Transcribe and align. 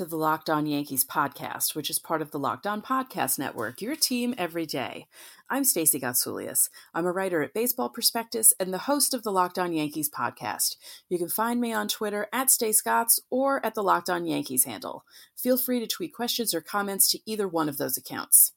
To 0.00 0.06
the 0.06 0.16
Locked 0.16 0.48
On 0.48 0.64
Yankees 0.64 1.04
podcast, 1.04 1.74
which 1.74 1.90
is 1.90 1.98
part 1.98 2.22
of 2.22 2.30
the 2.30 2.38
Locked 2.38 2.66
On 2.66 2.80
Podcast 2.80 3.38
Network, 3.38 3.82
your 3.82 3.94
team 3.94 4.34
every 4.38 4.64
day. 4.64 5.06
I'm 5.50 5.62
Stacey 5.62 6.00
Gotsoulias. 6.00 6.70
I'm 6.94 7.04
a 7.04 7.12
writer 7.12 7.42
at 7.42 7.52
Baseball 7.52 7.90
Prospectus 7.90 8.54
and 8.58 8.72
the 8.72 8.78
host 8.88 9.12
of 9.12 9.24
the 9.24 9.30
Locked 9.30 9.58
On 9.58 9.74
Yankees 9.74 10.08
podcast. 10.08 10.76
You 11.10 11.18
can 11.18 11.28
find 11.28 11.60
me 11.60 11.74
on 11.74 11.86
Twitter 11.86 12.28
at 12.32 12.50
Stacey 12.50 12.90
or 13.28 13.66
at 13.66 13.74
the 13.74 13.82
Locked 13.82 14.08
On 14.08 14.24
Yankees 14.24 14.64
handle. 14.64 15.04
Feel 15.36 15.58
free 15.58 15.80
to 15.80 15.86
tweet 15.86 16.14
questions 16.14 16.54
or 16.54 16.62
comments 16.62 17.10
to 17.10 17.18
either 17.26 17.46
one 17.46 17.68
of 17.68 17.76
those 17.76 17.98
accounts. 17.98 18.52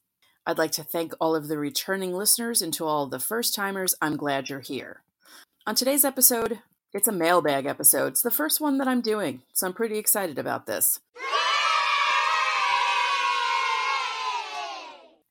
I'd 0.46 0.56
like 0.56 0.72
to 0.72 0.82
thank 0.82 1.12
all 1.20 1.36
of 1.36 1.48
the 1.48 1.58
returning 1.58 2.14
listeners 2.14 2.62
and 2.62 2.72
to 2.72 2.86
all 2.86 3.06
the 3.06 3.20
first 3.20 3.54
timers. 3.54 3.94
I'm 4.00 4.16
glad 4.16 4.48
you're 4.48 4.60
here. 4.60 5.02
On 5.66 5.74
today's 5.74 6.06
episode, 6.06 6.60
it's 6.94 7.08
a 7.08 7.12
mailbag 7.12 7.66
episode. 7.66 8.06
It's 8.06 8.22
the 8.22 8.30
first 8.30 8.60
one 8.60 8.78
that 8.78 8.86
I'm 8.86 9.00
doing, 9.00 9.42
so 9.52 9.66
I'm 9.66 9.72
pretty 9.72 9.98
excited 9.98 10.38
about 10.38 10.66
this. 10.66 11.00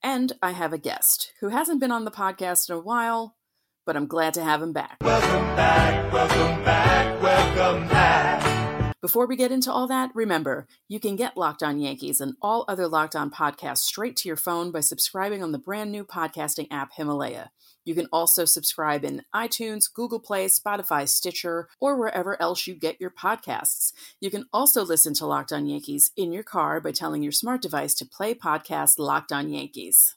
And 0.02 0.34
I 0.42 0.50
have 0.50 0.74
a 0.74 0.78
guest 0.78 1.32
who 1.40 1.48
hasn't 1.48 1.80
been 1.80 1.90
on 1.90 2.04
the 2.04 2.10
podcast 2.10 2.68
in 2.68 2.76
a 2.76 2.80
while, 2.80 3.36
but 3.86 3.96
I'm 3.96 4.06
glad 4.06 4.34
to 4.34 4.44
have 4.44 4.62
him 4.62 4.74
back. 4.74 4.98
Welcome 5.00 5.56
back, 5.56 6.12
welcome 6.12 6.64
back, 6.64 7.22
welcome 7.22 7.88
back. 7.88 8.53
Before 9.04 9.26
we 9.26 9.36
get 9.36 9.52
into 9.52 9.70
all 9.70 9.86
that, 9.88 10.12
remember, 10.14 10.66
you 10.88 10.98
can 10.98 11.14
get 11.14 11.36
Locked 11.36 11.62
On 11.62 11.78
Yankees 11.78 12.22
and 12.22 12.36
all 12.40 12.64
other 12.66 12.88
Locked 12.88 13.14
On 13.14 13.30
podcasts 13.30 13.80
straight 13.80 14.16
to 14.16 14.30
your 14.30 14.36
phone 14.38 14.70
by 14.70 14.80
subscribing 14.80 15.42
on 15.42 15.52
the 15.52 15.58
brand 15.58 15.92
new 15.92 16.06
podcasting 16.06 16.68
app 16.70 16.92
Himalaya. 16.94 17.50
You 17.84 17.94
can 17.94 18.08
also 18.10 18.46
subscribe 18.46 19.04
in 19.04 19.20
iTunes, 19.34 19.92
Google 19.92 20.20
Play, 20.20 20.46
Spotify, 20.46 21.06
Stitcher, 21.06 21.68
or 21.82 21.98
wherever 21.98 22.40
else 22.40 22.66
you 22.66 22.74
get 22.74 22.98
your 22.98 23.10
podcasts. 23.10 23.92
You 24.22 24.30
can 24.30 24.46
also 24.54 24.82
listen 24.82 25.12
to 25.16 25.26
Locked 25.26 25.52
On 25.52 25.66
Yankees 25.66 26.10
in 26.16 26.32
your 26.32 26.42
car 26.42 26.80
by 26.80 26.92
telling 26.92 27.22
your 27.22 27.30
smart 27.30 27.60
device 27.60 27.92
to 27.96 28.06
play 28.06 28.32
podcast 28.32 28.98
Locked 28.98 29.32
On 29.32 29.50
Yankees. 29.50 30.16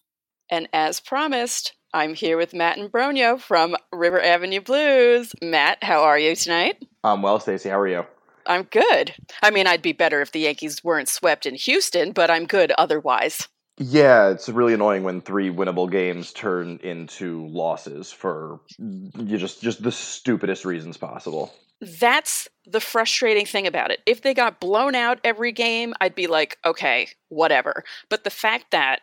And 0.49 0.69
as 0.71 1.01
promised, 1.01 1.73
I'm 1.93 2.13
here 2.13 2.37
with 2.37 2.53
Matt 2.53 2.77
Imbrogno 2.77 3.37
from 3.37 3.75
River 3.91 4.21
Avenue 4.21 4.61
Blues. 4.61 5.33
Matt, 5.41 5.83
how 5.83 6.03
are 6.03 6.17
you 6.17 6.37
tonight? 6.37 6.81
I'm 7.03 7.21
well, 7.21 7.41
Stacey. 7.41 7.67
How 7.67 7.81
are 7.81 7.87
you? 7.89 8.05
I'm 8.47 8.63
good. 8.63 9.13
I 9.41 9.51
mean, 9.51 9.67
I'd 9.67 9.81
be 9.81 9.93
better 9.93 10.21
if 10.21 10.31
the 10.31 10.39
Yankees 10.39 10.83
weren't 10.83 11.09
swept 11.09 11.45
in 11.45 11.55
Houston, 11.55 12.11
but 12.11 12.29
I'm 12.29 12.45
good 12.45 12.71
otherwise. 12.77 13.47
Yeah, 13.79 14.29
it's 14.29 14.49
really 14.49 14.73
annoying 14.73 15.03
when 15.03 15.21
three 15.21 15.51
winnable 15.51 15.89
games 15.89 16.33
turn 16.33 16.79
into 16.81 17.45
losses 17.47 18.11
for 18.11 18.59
you 18.79 19.37
just 19.37 19.61
just 19.61 19.83
the 19.83 19.91
stupidest 19.91 20.65
reasons 20.65 20.97
possible. 20.97 21.53
That's 21.99 22.47
the 22.65 22.79
frustrating 22.79 23.45
thing 23.45 23.67
about 23.67 23.91
it. 23.91 23.99
If 24.07 24.23
they 24.23 24.33
got 24.33 24.59
blown 24.59 24.95
out 24.95 25.19
every 25.23 25.51
game, 25.51 25.93
I'd 26.01 26.15
be 26.15 26.25
like, 26.25 26.57
okay, 26.65 27.09
whatever. 27.29 27.83
But 28.09 28.23
the 28.23 28.31
fact 28.31 28.71
that 28.71 29.01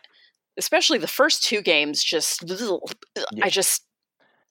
especially 0.57 0.97
the 0.97 1.07
first 1.07 1.43
two 1.43 1.61
games 1.61 2.03
just 2.03 2.43
yeah. 2.47 3.23
I 3.43 3.49
just 3.49 3.83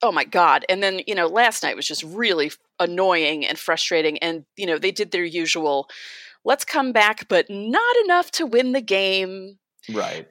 oh 0.03 0.13
my 0.13 0.25
god. 0.25 0.65
And 0.69 0.83
then 0.83 1.01
you 1.07 1.15
know 1.15 1.27
last 1.27 1.63
night 1.63 1.77
was 1.77 1.87
just 1.87 2.03
really 2.05 2.53
annoying 2.81 3.47
and 3.47 3.59
frustrating 3.59 4.19
and 4.19 4.45
you 4.57 4.67
know 4.67 4.79
they 4.79 4.91
did 4.91 5.11
their 5.11 5.25
usual 5.25 5.89
let's 6.45 6.65
come 6.65 6.93
back 6.93 7.29
but 7.29 7.49
not 7.49 7.97
enough 8.05 8.31
to 8.33 8.47
win 8.47 8.73
the 8.73 8.81
game. 8.81 9.59
Right. 9.93 10.29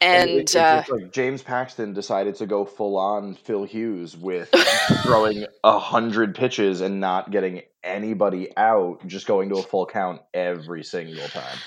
And, 0.00 0.30
and 0.30 0.40
it, 0.40 0.56
uh, 0.56 0.82
like 0.88 1.12
james 1.12 1.42
paxton 1.42 1.94
decided 1.94 2.34
to 2.36 2.46
go 2.46 2.64
full 2.64 2.96
on 2.96 3.34
phil 3.34 3.64
hughes 3.64 4.16
with 4.16 4.50
throwing 5.02 5.46
a 5.62 5.78
hundred 5.78 6.34
pitches 6.34 6.80
and 6.80 7.00
not 7.00 7.30
getting 7.30 7.62
anybody 7.82 8.54
out 8.56 9.06
just 9.06 9.26
going 9.26 9.48
to 9.50 9.56
a 9.56 9.62
full 9.62 9.86
count 9.86 10.20
every 10.34 10.82
single 10.82 11.26
time. 11.28 11.58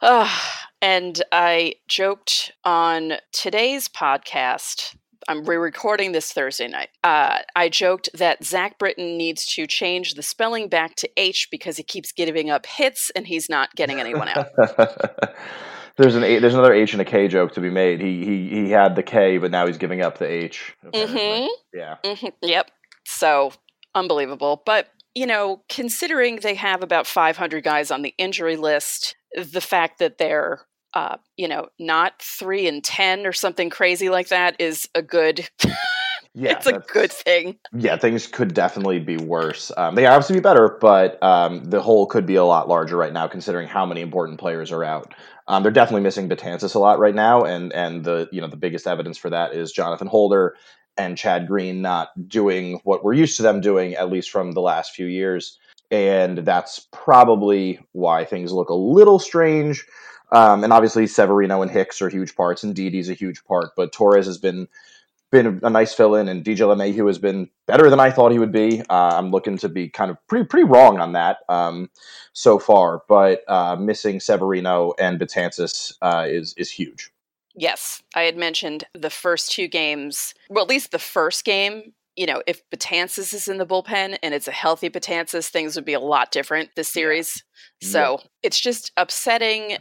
Uh, 0.00 0.30
and 0.82 1.22
i 1.32 1.74
joked 1.88 2.52
on 2.64 3.14
today's 3.32 3.88
podcast 3.88 4.94
I'm 5.28 5.44
re-recording 5.44 6.12
this 6.12 6.32
Thursday 6.32 6.68
night. 6.68 6.88
Uh, 7.02 7.38
I 7.56 7.68
joked 7.68 8.10
that 8.14 8.44
Zack 8.44 8.78
Britton 8.78 9.16
needs 9.16 9.46
to 9.54 9.66
change 9.66 10.14
the 10.14 10.22
spelling 10.22 10.68
back 10.68 10.94
to 10.96 11.10
H 11.16 11.48
because 11.50 11.76
he 11.76 11.82
keeps 11.82 12.12
giving 12.12 12.50
up 12.50 12.66
hits 12.66 13.10
and 13.14 13.26
he's 13.26 13.48
not 13.48 13.74
getting 13.74 14.00
anyone 14.00 14.28
out. 14.28 14.48
there's 15.96 16.14
an 16.14 16.24
a, 16.24 16.38
there's 16.38 16.54
another 16.54 16.72
H 16.72 16.92
and 16.92 17.02
a 17.02 17.04
K 17.04 17.28
joke 17.28 17.52
to 17.52 17.60
be 17.60 17.70
made. 17.70 18.00
He 18.00 18.24
he 18.24 18.48
he 18.48 18.70
had 18.70 18.96
the 18.96 19.02
K, 19.02 19.38
but 19.38 19.50
now 19.50 19.66
he's 19.66 19.78
giving 19.78 20.02
up 20.02 20.18
the 20.18 20.26
H. 20.26 20.74
Mm-hmm. 20.84 21.46
Yeah. 21.72 21.96
Mm-hmm. 22.04 22.26
Yep. 22.42 22.70
So 23.06 23.52
unbelievable, 23.94 24.62
but 24.64 24.88
you 25.14 25.26
know, 25.26 25.62
considering 25.68 26.36
they 26.36 26.56
have 26.56 26.82
about 26.82 27.06
500 27.06 27.62
guys 27.62 27.90
on 27.90 28.02
the 28.02 28.14
injury 28.18 28.56
list, 28.56 29.14
the 29.36 29.60
fact 29.60 30.00
that 30.00 30.18
they're 30.18 30.66
uh, 30.94 31.16
you 31.36 31.48
know, 31.48 31.68
not 31.78 32.20
three 32.20 32.66
and 32.66 32.82
ten 32.82 33.26
or 33.26 33.32
something 33.32 33.70
crazy 33.70 34.08
like 34.08 34.28
that 34.28 34.56
is 34.60 34.88
a 34.94 35.02
good. 35.02 35.48
yeah, 36.34 36.52
it's 36.52 36.66
a 36.66 36.78
good 36.92 37.12
thing. 37.12 37.58
Yeah, 37.72 37.96
things 37.96 38.26
could 38.26 38.54
definitely 38.54 39.00
be 39.00 39.16
worse. 39.16 39.72
Um, 39.76 39.94
they 39.94 40.06
obviously 40.06 40.36
be 40.36 40.40
better, 40.40 40.78
but 40.80 41.22
um, 41.22 41.64
the 41.64 41.82
hole 41.82 42.06
could 42.06 42.26
be 42.26 42.36
a 42.36 42.44
lot 42.44 42.68
larger 42.68 42.96
right 42.96 43.12
now, 43.12 43.26
considering 43.26 43.68
how 43.68 43.84
many 43.84 44.00
important 44.00 44.38
players 44.38 44.72
are 44.72 44.84
out. 44.84 45.14
Um, 45.46 45.62
they're 45.62 45.72
definitely 45.72 46.02
missing 46.02 46.28
Betances 46.28 46.74
a 46.74 46.78
lot 46.78 46.98
right 46.98 47.14
now, 47.14 47.42
and 47.42 47.72
and 47.72 48.04
the 48.04 48.28
you 48.32 48.40
know 48.40 48.48
the 48.48 48.56
biggest 48.56 48.86
evidence 48.86 49.18
for 49.18 49.30
that 49.30 49.52
is 49.54 49.72
Jonathan 49.72 50.06
Holder 50.06 50.54
and 50.96 51.18
Chad 51.18 51.46
Green 51.46 51.82
not 51.82 52.10
doing 52.28 52.80
what 52.84 53.04
we're 53.04 53.14
used 53.14 53.36
to 53.36 53.42
them 53.42 53.60
doing, 53.60 53.94
at 53.94 54.10
least 54.10 54.30
from 54.30 54.52
the 54.52 54.60
last 54.60 54.92
few 54.92 55.06
years. 55.06 55.58
And 55.90 56.38
that's 56.38 56.86
probably 56.92 57.80
why 57.92 58.24
things 58.24 58.52
look 58.52 58.68
a 58.68 58.74
little 58.74 59.18
strange. 59.18 59.84
Um, 60.34 60.64
and 60.64 60.72
obviously 60.72 61.06
Severino 61.06 61.62
and 61.62 61.70
Hicks 61.70 62.02
are 62.02 62.08
huge 62.08 62.34
parts, 62.34 62.64
and 62.64 62.74
Didi's 62.74 63.08
a 63.08 63.14
huge 63.14 63.44
part. 63.44 63.70
But 63.76 63.92
Torres 63.92 64.26
has 64.26 64.36
been 64.36 64.68
been 65.30 65.60
a 65.62 65.70
nice 65.70 65.94
fill 65.94 66.14
in, 66.16 66.28
and 66.28 66.44
DJ 66.44 66.58
LeMahieu 66.58 67.06
has 67.06 67.18
been 67.18 67.48
better 67.66 67.90
than 67.90 68.00
I 68.00 68.10
thought 68.10 68.32
he 68.32 68.38
would 68.38 68.52
be. 68.52 68.80
Uh, 68.82 69.14
I'm 69.14 69.30
looking 69.30 69.58
to 69.58 69.68
be 69.68 69.88
kind 69.88 70.10
of 70.10 70.16
pretty 70.26 70.44
pretty 70.44 70.64
wrong 70.64 71.00
on 71.00 71.12
that 71.12 71.38
um, 71.48 71.88
so 72.32 72.58
far, 72.58 73.02
but 73.08 73.42
uh, 73.48 73.76
missing 73.76 74.20
Severino 74.20 74.92
and 74.98 75.20
Betances 75.20 75.94
uh, 76.02 76.26
is 76.28 76.54
is 76.56 76.70
huge. 76.70 77.10
Yes, 77.56 78.02
I 78.16 78.22
had 78.22 78.36
mentioned 78.36 78.84
the 78.94 79.10
first 79.10 79.52
two 79.52 79.68
games. 79.68 80.34
Well, 80.50 80.64
at 80.64 80.70
least 80.70 80.90
the 80.90 80.98
first 80.98 81.44
game. 81.44 81.92
You 82.16 82.26
know, 82.26 82.42
if 82.46 82.62
Betances 82.70 83.34
is 83.34 83.48
in 83.48 83.58
the 83.58 83.66
bullpen 83.66 84.18
and 84.22 84.34
it's 84.34 84.46
a 84.46 84.52
healthy 84.52 84.88
Betances, 84.88 85.48
things 85.48 85.74
would 85.74 85.84
be 85.84 85.94
a 85.94 86.00
lot 86.00 86.30
different 86.30 86.70
this 86.76 86.88
series. 86.88 87.42
So 87.82 88.18
yeah. 88.20 88.26
it's 88.44 88.60
just 88.60 88.92
upsetting 88.96 89.78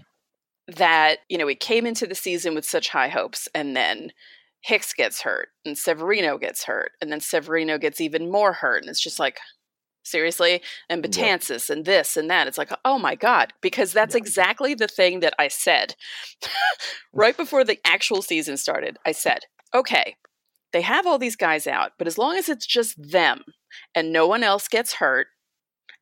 that, 0.67 1.19
you 1.29 1.37
know, 1.37 1.45
we 1.45 1.55
came 1.55 1.85
into 1.85 2.07
the 2.07 2.15
season 2.15 2.55
with 2.55 2.65
such 2.65 2.89
high 2.89 3.09
hopes 3.09 3.47
and 3.53 3.75
then 3.75 4.11
Hicks 4.61 4.93
gets 4.93 5.21
hurt 5.21 5.49
and 5.65 5.77
Severino 5.77 6.37
gets 6.37 6.63
hurt 6.63 6.91
and 7.01 7.11
then 7.11 7.19
Severino 7.19 7.77
gets 7.77 7.99
even 7.99 8.31
more 8.31 8.53
hurt. 8.53 8.81
And 8.81 8.89
it's 8.89 9.03
just 9.03 9.19
like, 9.19 9.39
seriously? 10.03 10.61
And 10.89 11.03
Betances 11.03 11.69
and 11.69 11.85
this 11.85 12.15
and 12.17 12.29
that. 12.29 12.47
It's 12.47 12.57
like, 12.57 12.71
oh 12.85 12.99
my 12.99 13.15
God, 13.15 13.53
because 13.61 13.93
that's 13.93 14.15
exactly 14.15 14.73
the 14.73 14.87
thing 14.87 15.21
that 15.21 15.33
I 15.39 15.47
said 15.47 15.95
right 17.13 17.35
before 17.35 17.63
the 17.63 17.79
actual 17.85 18.21
season 18.21 18.57
started. 18.57 18.97
I 19.05 19.11
said, 19.11 19.39
okay, 19.73 20.15
they 20.71 20.81
have 20.81 21.05
all 21.07 21.19
these 21.19 21.35
guys 21.35 21.67
out, 21.67 21.93
but 21.97 22.07
as 22.07 22.17
long 22.17 22.35
as 22.35 22.49
it's 22.49 22.65
just 22.65 22.95
them 22.97 23.43
and 23.95 24.11
no 24.11 24.27
one 24.27 24.43
else 24.43 24.67
gets 24.67 24.93
hurt, 24.93 25.27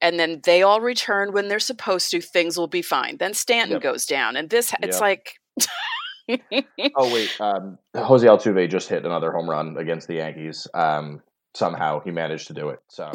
and 0.01 0.19
then 0.19 0.41
they 0.43 0.63
all 0.63 0.81
return 0.81 1.31
when 1.31 1.47
they're 1.47 1.59
supposed 1.59 2.11
to, 2.11 2.21
things 2.21 2.57
will 2.57 2.67
be 2.67 2.81
fine. 2.81 3.17
Then 3.17 3.33
Stanton 3.33 3.73
yep. 3.73 3.81
goes 3.81 4.05
down, 4.05 4.35
and 4.35 4.49
this 4.49 4.73
it's 4.81 4.99
yep. 4.99 5.01
like. 5.01 5.39
oh 6.95 7.13
wait, 7.13 7.39
um, 7.39 7.77
Jose 7.95 8.25
Altuve 8.25 8.69
just 8.69 8.89
hit 8.89 9.05
another 9.05 9.31
home 9.31 9.49
run 9.49 9.77
against 9.77 10.07
the 10.07 10.15
Yankees. 10.15 10.67
Um, 10.73 11.21
somehow 11.53 12.01
he 12.01 12.11
managed 12.11 12.47
to 12.47 12.53
do 12.53 12.69
it. 12.69 12.79
So, 12.87 13.11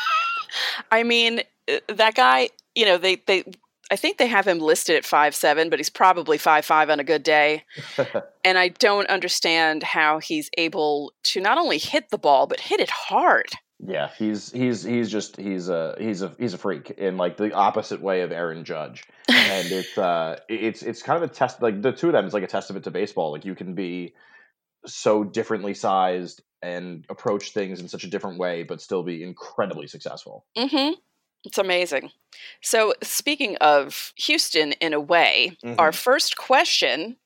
I 0.90 1.02
mean, 1.02 1.40
uh, 1.70 1.78
that 1.94 2.14
guy. 2.14 2.50
You 2.74 2.84
know, 2.84 2.98
they 2.98 3.16
they. 3.26 3.44
I 3.90 3.96
think 3.96 4.18
they 4.18 4.26
have 4.26 4.46
him 4.46 4.58
listed 4.58 4.96
at 4.96 5.04
five 5.04 5.34
seven, 5.34 5.70
but 5.70 5.78
he's 5.78 5.90
probably 5.90 6.38
five 6.38 6.64
five 6.64 6.90
on 6.90 7.00
a 7.00 7.04
good 7.04 7.22
day. 7.22 7.64
and 8.44 8.58
I 8.58 8.68
don't 8.68 9.08
understand 9.08 9.82
how 9.82 10.18
he's 10.18 10.50
able 10.58 11.12
to 11.24 11.40
not 11.40 11.56
only 11.56 11.78
hit 11.78 12.10
the 12.10 12.18
ball 12.18 12.46
but 12.46 12.60
hit 12.60 12.80
it 12.80 12.90
hard. 12.90 13.46
Yeah, 13.78 14.08
he's 14.16 14.50
he's 14.52 14.82
he's 14.82 15.10
just 15.10 15.36
he's 15.36 15.68
a 15.68 15.94
he's 15.98 16.22
a 16.22 16.34
he's 16.38 16.54
a 16.54 16.58
freak 16.58 16.92
in 16.92 17.16
like 17.18 17.36
the 17.36 17.52
opposite 17.52 18.00
way 18.00 18.22
of 18.22 18.32
Aaron 18.32 18.64
Judge, 18.64 19.04
and 19.28 19.70
it's 19.70 19.98
uh 19.98 20.38
it's 20.48 20.82
it's 20.82 21.02
kind 21.02 21.22
of 21.22 21.30
a 21.30 21.32
test 21.32 21.60
like 21.60 21.82
the 21.82 21.92
two 21.92 22.06
of 22.06 22.12
them 22.14 22.24
is 22.26 22.32
like 22.32 22.42
a 22.42 22.46
testament 22.48 22.84
to 22.84 22.90
baseball. 22.90 23.32
Like 23.32 23.44
you 23.44 23.54
can 23.54 23.74
be 23.74 24.14
so 24.86 25.24
differently 25.24 25.74
sized 25.74 26.42
and 26.62 27.04
approach 27.10 27.52
things 27.52 27.80
in 27.80 27.88
such 27.88 28.04
a 28.04 28.08
different 28.08 28.38
way, 28.38 28.62
but 28.62 28.80
still 28.80 29.02
be 29.02 29.22
incredibly 29.22 29.86
successful. 29.86 30.46
Mm-hmm. 30.56 30.94
It's 31.44 31.58
amazing. 31.58 32.10
So, 32.62 32.94
speaking 33.02 33.56
of 33.58 34.12
Houston, 34.16 34.72
in 34.72 34.94
a 34.94 35.00
way, 35.00 35.56
our 35.78 35.90
Mhm. 35.92 35.94
first 35.94 36.36
question 36.36 37.16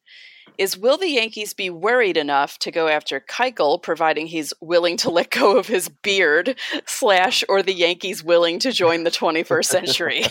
is 0.59 0.77
Will 0.77 0.97
the 0.97 1.09
Yankees 1.09 1.55
be 1.55 1.71
worried 1.71 2.17
enough 2.17 2.59
to 2.61 2.71
go 2.71 2.89
after 2.89 3.21
Keuchel, 3.21 3.83
providing 3.83 4.27
he's 4.27 4.53
willing 4.61 4.97
to 4.99 5.11
let 5.11 5.31
go 5.31 5.57
of 5.57 5.67
his 5.67 5.89
beard, 5.89 6.57
slash, 6.87 7.45
or 7.49 7.63
the 7.63 7.75
Yankees 7.75 8.23
willing 8.23 8.59
to 8.61 8.73
join 8.73 9.05
the 9.05 9.11
21st 9.11 9.65
century? 9.65 10.23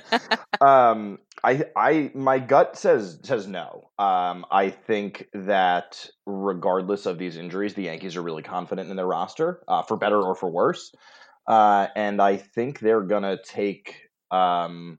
um, 0.60 1.18
I, 1.42 1.64
I, 1.76 2.10
my 2.14 2.38
gut 2.38 2.76
says 2.76 3.18
says 3.22 3.46
no. 3.46 3.90
Um, 3.98 4.44
I 4.50 4.70
think 4.70 5.28
that 5.32 6.06
regardless 6.26 7.06
of 7.06 7.18
these 7.18 7.36
injuries, 7.36 7.74
the 7.74 7.84
Yankees 7.84 8.16
are 8.16 8.22
really 8.22 8.42
confident 8.42 8.90
in 8.90 8.96
their 8.96 9.06
roster, 9.06 9.62
uh, 9.68 9.82
for 9.82 9.96
better 9.96 10.20
or 10.20 10.34
for 10.34 10.50
worse. 10.50 10.92
Uh, 11.46 11.88
and 11.96 12.20
I 12.20 12.36
think 12.36 12.80
they're 12.80 13.00
gonna 13.00 13.38
take 13.42 13.96
um, 14.30 14.98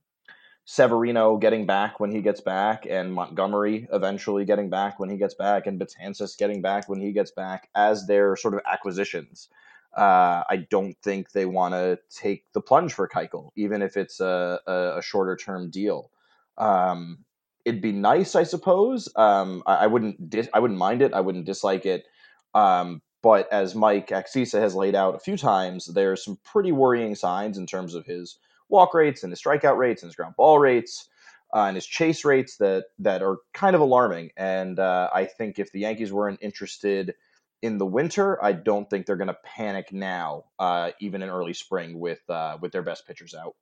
Severino 0.65 1.37
getting 1.37 1.65
back 1.65 1.99
when 1.99 2.11
he 2.11 2.21
gets 2.21 2.41
back, 2.41 2.85
and 2.89 3.13
Montgomery 3.13 3.87
eventually 3.91 4.45
getting 4.45 4.69
back 4.69 4.99
when 4.99 5.09
he 5.09 5.17
gets 5.17 5.33
back, 5.33 5.67
and 5.67 5.79
Betances 5.79 6.37
getting 6.37 6.61
back 6.61 6.87
when 6.87 6.99
he 6.99 7.11
gets 7.11 7.31
back 7.31 7.69
as 7.75 8.07
their 8.07 8.35
sort 8.35 8.53
of 8.53 8.61
acquisitions. 8.71 9.49
Uh, 9.97 10.43
I 10.49 10.67
don't 10.69 10.95
think 11.03 11.31
they 11.31 11.45
want 11.45 11.73
to 11.73 11.99
take 12.09 12.45
the 12.53 12.61
plunge 12.61 12.93
for 12.93 13.09
Keuchel, 13.09 13.49
even 13.55 13.81
if 13.81 13.97
it's 13.97 14.19
a, 14.19 14.59
a, 14.65 14.97
a 14.99 15.01
shorter 15.01 15.35
term 15.35 15.69
deal. 15.69 16.11
Um, 16.57 17.25
it'd 17.65 17.81
be 17.81 17.91
nice, 17.91 18.35
I 18.35 18.43
suppose. 18.43 19.09
Um, 19.15 19.63
I, 19.65 19.75
I 19.75 19.87
wouldn't 19.87 20.29
dis- 20.29 20.49
I 20.53 20.59
wouldn't 20.59 20.79
mind 20.79 21.01
it. 21.01 21.13
I 21.13 21.21
wouldn't 21.21 21.45
dislike 21.45 21.85
it. 21.85 22.05
Um, 22.53 23.01
but 23.21 23.51
as 23.51 23.75
Mike 23.75 24.07
Axisa 24.07 24.59
has 24.59 24.75
laid 24.75 24.95
out 24.95 25.15
a 25.15 25.19
few 25.19 25.37
times, 25.37 25.87
there's 25.87 26.23
some 26.23 26.39
pretty 26.43 26.71
worrying 26.71 27.15
signs 27.15 27.57
in 27.57 27.67
terms 27.67 27.93
of 27.93 28.05
his 28.05 28.37
walk 28.71 28.93
rates 28.93 29.23
and 29.23 29.31
his 29.31 29.41
strikeout 29.41 29.77
rates 29.77 30.01
and 30.01 30.09
his 30.09 30.15
ground 30.15 30.35
ball 30.37 30.57
rates 30.57 31.09
uh, 31.53 31.65
and 31.65 31.75
his 31.75 31.85
chase 31.85 32.25
rates 32.25 32.57
that 32.57 32.85
that 32.99 33.21
are 33.21 33.37
kind 33.53 33.75
of 33.75 33.81
alarming. 33.81 34.31
And 34.37 34.79
uh, 34.79 35.09
I 35.13 35.25
think 35.25 35.59
if 35.59 35.71
the 35.71 35.81
Yankees 35.81 36.11
weren't 36.11 36.39
interested 36.41 37.13
in 37.61 37.77
the 37.77 37.85
winter, 37.85 38.43
I 38.43 38.53
don't 38.53 38.89
think 38.89 39.05
they're 39.05 39.17
going 39.17 39.27
to 39.27 39.37
panic 39.43 39.93
now, 39.93 40.45
uh, 40.57 40.91
even 40.99 41.21
in 41.21 41.29
early 41.29 41.53
spring 41.53 41.99
with 41.99 42.21
uh, 42.29 42.57
with 42.61 42.71
their 42.71 42.81
best 42.81 43.05
pitchers 43.05 43.35
out. 43.35 43.55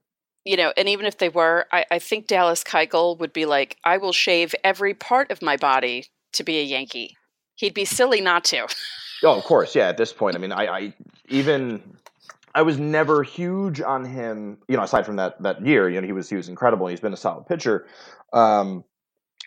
you 0.45 0.55
know, 0.57 0.73
and 0.77 0.87
even 0.87 1.05
if 1.05 1.17
they 1.17 1.29
were, 1.29 1.65
I, 1.71 1.85
I 1.91 1.99
think 1.99 2.27
Dallas 2.27 2.63
Keuchel 2.63 3.19
would 3.19 3.33
be 3.33 3.45
like, 3.45 3.77
I 3.83 3.97
will 3.97 4.13
shave 4.13 4.55
every 4.63 4.93
part 4.93 5.31
of 5.31 5.41
my 5.41 5.57
body 5.57 6.05
to 6.33 6.43
be 6.43 6.59
a 6.59 6.63
Yankee. 6.63 7.17
He'd 7.55 7.73
be 7.73 7.85
silly 7.85 8.21
not 8.21 8.45
to. 8.45 8.67
Oh, 9.21 9.37
of 9.37 9.43
course, 9.43 9.75
yeah. 9.75 9.89
At 9.89 9.97
this 9.97 10.13
point, 10.13 10.37
I 10.37 10.39
mean, 10.39 10.53
I, 10.53 10.65
I 10.67 10.93
even 11.27 11.83
I 12.55 12.61
was 12.63 12.79
never 12.79 13.23
huge 13.23 13.81
on 13.81 14.05
him. 14.05 14.57
You 14.67 14.77
know, 14.77 14.83
aside 14.83 15.05
from 15.05 15.17
that 15.17 15.41
that 15.43 15.65
year, 15.65 15.89
you 15.89 15.99
know, 16.01 16.07
he 16.07 16.13
was 16.13 16.29
he 16.29 16.35
was 16.35 16.49
incredible. 16.49 16.87
He's 16.87 16.99
been 16.99 17.13
a 17.13 17.17
solid 17.17 17.45
pitcher. 17.47 17.87
Um, 18.33 18.83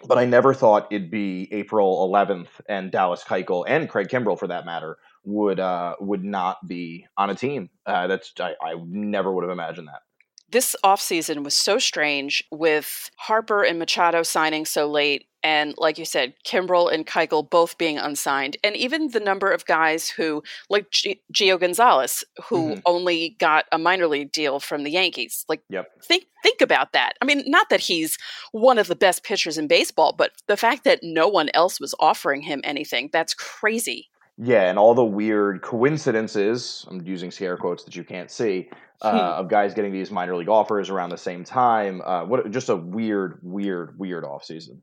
but 0.04 0.18
I 0.18 0.24
never 0.24 0.52
thought 0.54 0.88
it'd 0.90 1.10
be 1.10 1.48
April 1.52 2.08
11th 2.10 2.48
and 2.68 2.90
Dallas 2.90 3.22
Keuchel 3.22 3.64
and 3.68 3.88
Craig 3.88 4.08
Kimbrel, 4.08 4.38
for 4.38 4.48
that 4.48 4.64
matter, 4.64 4.98
would 5.24 5.60
uh, 5.60 5.94
would 6.00 6.24
not 6.24 6.66
be 6.66 7.06
on 7.16 7.30
a 7.30 7.34
team. 7.34 7.70
Uh, 7.86 8.06
that's 8.06 8.32
I, 8.40 8.54
I 8.62 8.74
never 8.84 9.32
would 9.32 9.44
have 9.44 9.50
imagined 9.52 9.88
that. 9.88 10.02
this 10.50 10.76
offseason 10.84 11.44
was 11.44 11.54
so 11.54 11.78
strange 11.78 12.44
with 12.50 13.10
Harper 13.16 13.62
and 13.62 13.78
Machado 13.78 14.22
signing 14.22 14.64
so 14.64 14.88
late. 14.88 15.26
And 15.44 15.74
like 15.78 15.98
you 15.98 16.04
said, 16.04 16.34
Kimbrel 16.44 16.92
and 16.92 17.06
Keuchel 17.06 17.48
both 17.48 17.76
being 17.78 17.98
unsigned. 17.98 18.56
And 18.62 18.76
even 18.76 19.08
the 19.08 19.20
number 19.20 19.50
of 19.50 19.66
guys 19.66 20.08
who, 20.08 20.42
like 20.70 20.90
G- 20.90 21.20
Gio 21.32 21.58
Gonzalez, 21.58 22.24
who 22.44 22.76
Mhm. 22.76 22.82
only 22.86 23.30
got 23.40 23.64
a 23.72 23.78
minor 23.78 24.06
league 24.06 24.32
deal 24.32 24.60
from 24.60 24.84
the 24.84 24.90
Yankees. 24.90 25.44
Like, 25.48 25.62
Yep. 25.68 25.86
think 26.04 26.26
think 26.42 26.60
about 26.60 26.92
that. 26.92 27.12
I 27.22 27.24
mean, 27.24 27.44
not 27.46 27.68
that 27.70 27.78
he's 27.78 28.18
one 28.50 28.76
of 28.76 28.88
the 28.88 28.96
best 28.96 29.22
pitchers 29.22 29.56
in 29.58 29.68
baseball, 29.68 30.12
but 30.12 30.32
the 30.48 30.56
fact 30.56 30.82
that 30.82 30.98
no 31.04 31.28
one 31.28 31.48
else 31.54 31.78
was 31.78 31.94
offering 32.00 32.42
him 32.42 32.60
anything, 32.64 33.10
that's 33.12 33.32
crazy. 33.32 34.08
Yeah, 34.38 34.68
and 34.68 34.76
all 34.78 34.94
the 34.94 35.04
weird 35.04 35.62
coincidences, 35.62 36.84
I'm 36.88 37.00
using 37.06 37.30
scare 37.30 37.56
quotes 37.56 37.84
that 37.84 37.94
you 37.94 38.02
can't 38.02 38.30
see, 38.30 38.70
uh, 39.02 39.36
of 39.38 39.48
guys 39.48 39.72
getting 39.74 39.92
these 39.92 40.10
minor 40.10 40.34
league 40.36 40.48
offers 40.48 40.90
around 40.90 41.10
the 41.10 41.16
same 41.18 41.44
time. 41.44 42.00
Uh, 42.04 42.24
what 42.24 42.50
just 42.50 42.68
a 42.68 42.76
weird, 42.76 43.38
weird, 43.42 43.98
weird 43.98 44.24
offseason. 44.24 44.78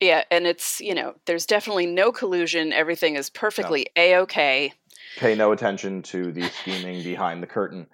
Yeah, 0.00 0.22
and 0.30 0.46
it's, 0.46 0.80
you 0.80 0.94
know, 0.94 1.14
there's 1.26 1.46
definitely 1.46 1.86
no 1.86 2.12
collusion. 2.12 2.72
Everything 2.72 3.16
is 3.16 3.30
perfectly 3.30 3.86
A 3.96 4.14
OK. 4.16 4.72
Pay 5.16 5.34
no 5.34 5.50
attention 5.52 6.02
to 6.02 6.30
the 6.30 6.42
scheming 6.48 7.02
behind 7.02 7.42
the 7.42 7.46
curtain. 7.48 7.88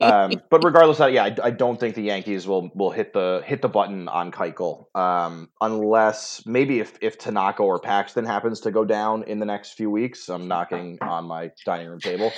Um, 0.00 0.40
but 0.48 0.60
regardless 0.64 0.98
of 1.00 1.06
that, 1.06 1.12
yeah, 1.12 1.24
I, 1.24 1.48
I 1.48 1.50
don't 1.50 1.78
think 1.78 1.94
the 1.94 2.02
Yankees 2.02 2.46
will 2.46 2.70
will 2.74 2.90
hit 2.90 3.12
the 3.12 3.42
hit 3.44 3.60
the 3.60 3.68
button 3.68 4.08
on 4.08 4.32
Keuchel 4.32 4.86
um, 4.96 5.50
unless 5.60 6.42
maybe 6.46 6.80
if 6.80 6.96
if 7.02 7.18
Tanaka 7.18 7.62
or 7.62 7.78
Paxton 7.78 8.24
happens 8.24 8.60
to 8.60 8.70
go 8.70 8.86
down 8.86 9.24
in 9.24 9.40
the 9.40 9.44
next 9.46 9.72
few 9.72 9.90
weeks. 9.90 10.30
I'm 10.30 10.48
knocking 10.54 10.96
on 11.02 11.26
my 11.26 11.50
dining 11.66 11.88
room 11.88 12.00
table. 12.00 12.32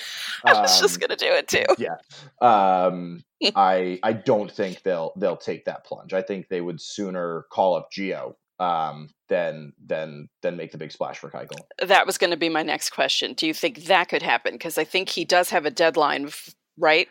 I 0.45 0.61
was 0.61 0.81
just 0.81 0.97
Um, 0.97 1.01
going 1.07 1.17
to 1.17 1.25
do 1.25 1.33
it 1.33 1.47
too. 1.47 1.65
yeah 1.79 1.97
um 2.41 3.23
i 3.55 4.01
i 4.03 4.13
don't 4.13 4.51
think 4.51 4.83
they'll 4.83 5.13
they'll 5.17 5.37
take 5.37 5.67
that 5.67 5.85
plunge 5.85 6.13
i 6.15 6.23
think 6.23 6.49
they 6.49 6.61
would 6.61 6.81
sooner 6.81 7.45
call 7.53 7.77
up 7.77 7.91
Gio 7.93 8.35
um 8.59 9.11
than 9.29 9.73
than 9.85 10.29
than 10.43 10.57
make 10.57 10.73
the 10.73 10.79
big 10.79 10.93
splash 10.93 11.19
for 11.19 11.31
Keuchel. 11.31 11.67
That 11.87 12.07
was 12.07 12.19
going 12.19 12.31
to 12.31 12.37
be 12.37 12.49
my 12.49 12.63
next 12.63 12.91
question. 12.91 13.35
Do 13.35 13.47
you 13.47 13.55
think 13.55 13.85
that 13.85 14.09
could 14.09 14.23
happen? 14.23 14.55
Because 14.55 14.79
I 14.79 14.85
think 14.85 15.09
he 15.09 15.25
does 15.25 15.51
have 15.51 15.67
a 15.67 15.71
deadline, 15.71 16.31
right? 16.79 17.09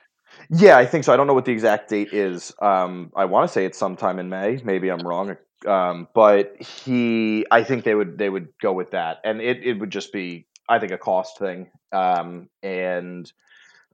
yeah 0.50 0.77
i 0.77 0.86
think 0.86 1.06
so 1.06 1.13
i 1.13 1.15
don't 1.15 1.27
know 1.27 1.33
what 1.33 1.45
the 1.45 1.51
exact 1.51 1.89
date 1.89 2.12
is 2.12 2.53
um 2.62 3.09
i 3.15 3.24
want 3.24 3.47
to 3.47 3.53
say 3.53 3.63
it's 3.63 3.77
sometime 3.77 4.19
in 4.19 4.27
may 4.27 4.59
maybe 4.65 4.89
i'm 4.89 5.07
wrong 5.07 5.38
um 5.65 6.09
but 6.13 6.62
he 6.62 7.45
i 7.51 7.63
think 7.63 7.86
they 7.86 7.95
would 7.95 8.18
they 8.18 8.30
would 8.30 8.50
go 8.62 8.74
with 8.74 8.92
that 8.92 9.19
and 9.24 9.39
it, 9.39 9.63
it 9.63 9.80
would 9.80 9.92
just 9.92 10.12
be 10.12 10.45
i 10.68 10.77
think 10.77 10.92
a 10.92 10.97
cost 10.97 11.39
thing 11.39 11.69
um 11.94 12.50
and 12.62 13.31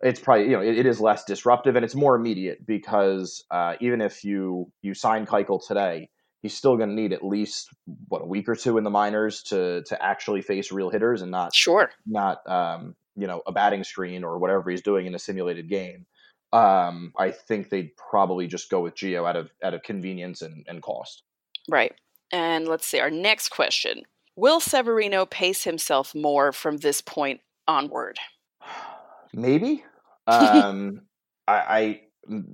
it's 0.01 0.19
probably 0.19 0.45
you 0.45 0.51
know 0.51 0.61
it, 0.61 0.77
it 0.79 0.85
is 0.85 0.99
less 0.99 1.23
disruptive 1.23 1.75
and 1.75 1.85
it's 1.85 1.95
more 1.95 2.15
immediate 2.15 2.65
because 2.65 3.43
uh, 3.51 3.75
even 3.79 4.01
if 4.01 4.23
you 4.23 4.71
you 4.81 4.93
sign 4.93 5.25
Keuchel 5.25 5.65
today, 5.65 6.09
he's 6.41 6.55
still 6.55 6.77
going 6.77 6.89
to 6.89 6.95
need 6.95 7.13
at 7.13 7.23
least 7.23 7.69
what 8.07 8.21
a 8.21 8.25
week 8.25 8.49
or 8.49 8.55
two 8.55 8.77
in 8.77 8.83
the 8.83 8.89
minors 8.89 9.43
to 9.43 9.83
to 9.83 10.03
actually 10.03 10.41
face 10.41 10.71
real 10.71 10.89
hitters 10.89 11.21
and 11.21 11.31
not 11.31 11.53
Sure. 11.53 11.91
not 12.05 12.47
um, 12.49 12.95
you 13.15 13.27
know 13.27 13.41
a 13.45 13.51
batting 13.51 13.83
screen 13.83 14.23
or 14.23 14.37
whatever 14.37 14.69
he's 14.69 14.81
doing 14.81 15.05
in 15.05 15.15
a 15.15 15.19
simulated 15.19 15.69
game. 15.69 16.05
Um, 16.53 17.13
I 17.17 17.31
think 17.31 17.69
they'd 17.69 17.95
probably 17.95 18.47
just 18.47 18.69
go 18.69 18.81
with 18.81 18.95
Gio 18.95 19.27
out 19.27 19.37
of 19.37 19.51
out 19.63 19.73
of 19.73 19.83
convenience 19.83 20.41
and, 20.41 20.65
and 20.67 20.81
cost. 20.81 21.23
Right. 21.69 21.93
And 22.31 22.67
let's 22.67 22.85
see, 22.85 22.99
our 22.99 23.09
next 23.11 23.49
question 23.49 24.03
Will 24.35 24.59
Severino 24.59 25.25
pace 25.25 25.63
himself 25.63 26.15
more 26.15 26.51
from 26.51 26.77
this 26.77 27.01
point 27.01 27.41
onward? 27.67 28.17
Maybe. 29.33 29.83
Um, 30.27 31.01
I, 31.47 31.53
I 31.53 32.01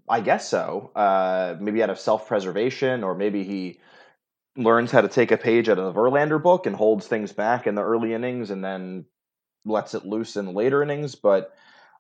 I 0.10 0.22
guess 0.22 0.48
so. 0.50 0.92
Uh, 0.96 1.56
maybe 1.60 1.84
out 1.84 1.90
of 1.90 2.00
self 2.00 2.28
preservation, 2.28 3.04
or 3.04 3.16
maybe 3.16 3.44
he 3.44 3.80
learns 4.56 4.92
how 4.92 5.02
to 5.02 5.08
take 5.08 5.32
a 5.32 5.38
page 5.38 5.70
out 5.70 5.80
of 5.80 5.94
the 5.94 6.00
Verlander 6.00 6.42
book 6.42 6.66
and 6.66 6.76
holds 6.76 7.08
things 7.08 7.32
back 7.34 7.68
in 7.68 7.76
the 7.76 7.84
early 7.84 8.14
innings, 8.14 8.50
and 8.50 8.64
then 8.64 9.06
lets 9.66 9.94
it 9.94 10.06
loose 10.06 10.36
in 10.38 10.54
later 10.54 10.84
innings. 10.84 11.16
But 11.16 11.54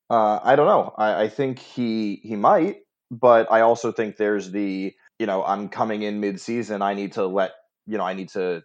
uh, 0.10 0.40
I 0.44 0.56
don't 0.56 0.68
know. 0.68 0.94
I, 0.98 1.24
I 1.24 1.30
think 1.30 1.60
he 1.60 2.22
he 2.24 2.36
might, 2.36 2.78
but 3.12 3.52
I 3.52 3.62
also 3.62 3.92
think 3.92 4.18
there's 4.18 4.52
the 4.52 4.94
you 5.20 5.26
know 5.26 5.44
I'm 5.44 5.70
coming 5.70 6.04
in 6.04 6.20
mid 6.20 6.40
season. 6.40 6.82
I 6.82 6.94
need 6.94 7.14
to 7.14 7.28
let 7.28 7.52
you 7.88 7.98
know 7.98 8.06
I 8.06 8.14
need 8.14 8.30
to 8.30 8.64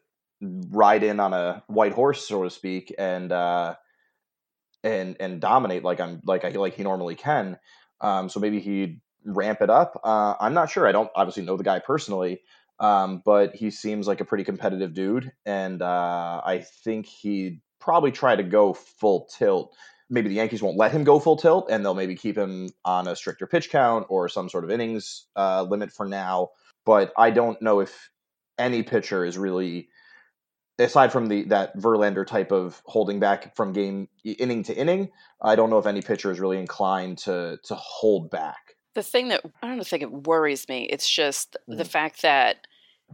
ride 0.70 1.02
in 1.02 1.20
on 1.20 1.32
a 1.34 1.62
white 1.66 1.92
horse, 1.92 2.26
so 2.26 2.44
to 2.44 2.50
speak, 2.50 2.94
and 2.98 3.32
uh, 3.32 3.74
and 4.84 5.16
and 5.20 5.40
dominate 5.40 5.84
like 5.84 6.00
I'm 6.00 6.20
like 6.24 6.44
I 6.44 6.50
like 6.50 6.74
he 6.74 6.82
normally 6.82 7.14
can. 7.14 7.58
Um, 8.02 8.28
so 8.28 8.40
maybe 8.40 8.60
he'd 8.60 9.00
ramp 9.24 9.62
it 9.62 9.70
up. 9.70 9.98
Uh, 10.04 10.34
I'm 10.38 10.52
not 10.52 10.70
sure. 10.70 10.86
I 10.86 10.92
don't 10.92 11.10
obviously 11.14 11.44
know 11.44 11.56
the 11.56 11.64
guy 11.64 11.78
personally, 11.78 12.42
um, 12.80 13.22
but 13.24 13.54
he 13.54 13.70
seems 13.70 14.06
like 14.06 14.20
a 14.20 14.24
pretty 14.24 14.44
competitive 14.44 14.92
dude, 14.92 15.32
and 15.46 15.80
uh, 15.80 16.42
I 16.44 16.66
think 16.84 17.06
he'd 17.06 17.60
probably 17.80 18.12
try 18.12 18.36
to 18.36 18.42
go 18.42 18.74
full 18.74 19.26
tilt. 19.26 19.74
Maybe 20.10 20.28
the 20.28 20.34
Yankees 20.34 20.62
won't 20.62 20.76
let 20.76 20.92
him 20.92 21.04
go 21.04 21.18
full 21.18 21.36
tilt, 21.36 21.68
and 21.70 21.84
they'll 21.84 21.94
maybe 21.94 22.16
keep 22.16 22.36
him 22.36 22.70
on 22.84 23.08
a 23.08 23.16
stricter 23.16 23.46
pitch 23.46 23.70
count 23.70 24.06
or 24.08 24.28
some 24.28 24.48
sort 24.48 24.64
of 24.64 24.70
innings 24.70 25.26
uh, 25.36 25.62
limit 25.62 25.92
for 25.92 26.06
now. 26.06 26.50
But 26.84 27.12
I 27.16 27.30
don't 27.30 27.62
know 27.62 27.80
if 27.80 28.10
any 28.58 28.82
pitcher 28.82 29.24
is 29.24 29.38
really 29.38 29.88
aside 30.82 31.12
from 31.12 31.26
the 31.26 31.44
that 31.44 31.76
Verlander 31.76 32.26
type 32.26 32.52
of 32.52 32.82
holding 32.84 33.20
back 33.20 33.54
from 33.56 33.72
game 33.72 34.08
inning 34.24 34.62
to 34.64 34.74
inning, 34.76 35.10
I 35.40 35.56
don't 35.56 35.70
know 35.70 35.78
if 35.78 35.86
any 35.86 36.02
pitcher 36.02 36.30
is 36.30 36.40
really 36.40 36.58
inclined 36.58 37.18
to 37.18 37.58
to 37.64 37.74
hold 37.74 38.30
back. 38.30 38.76
The 38.94 39.02
thing 39.02 39.28
that 39.28 39.42
I 39.62 39.68
don't 39.68 39.86
think 39.86 40.02
it 40.02 40.12
worries 40.12 40.68
me, 40.68 40.84
it's 40.84 41.08
just 41.08 41.56
the 41.66 41.84
Mhm. 41.84 41.88
fact 41.88 42.22
that 42.22 42.66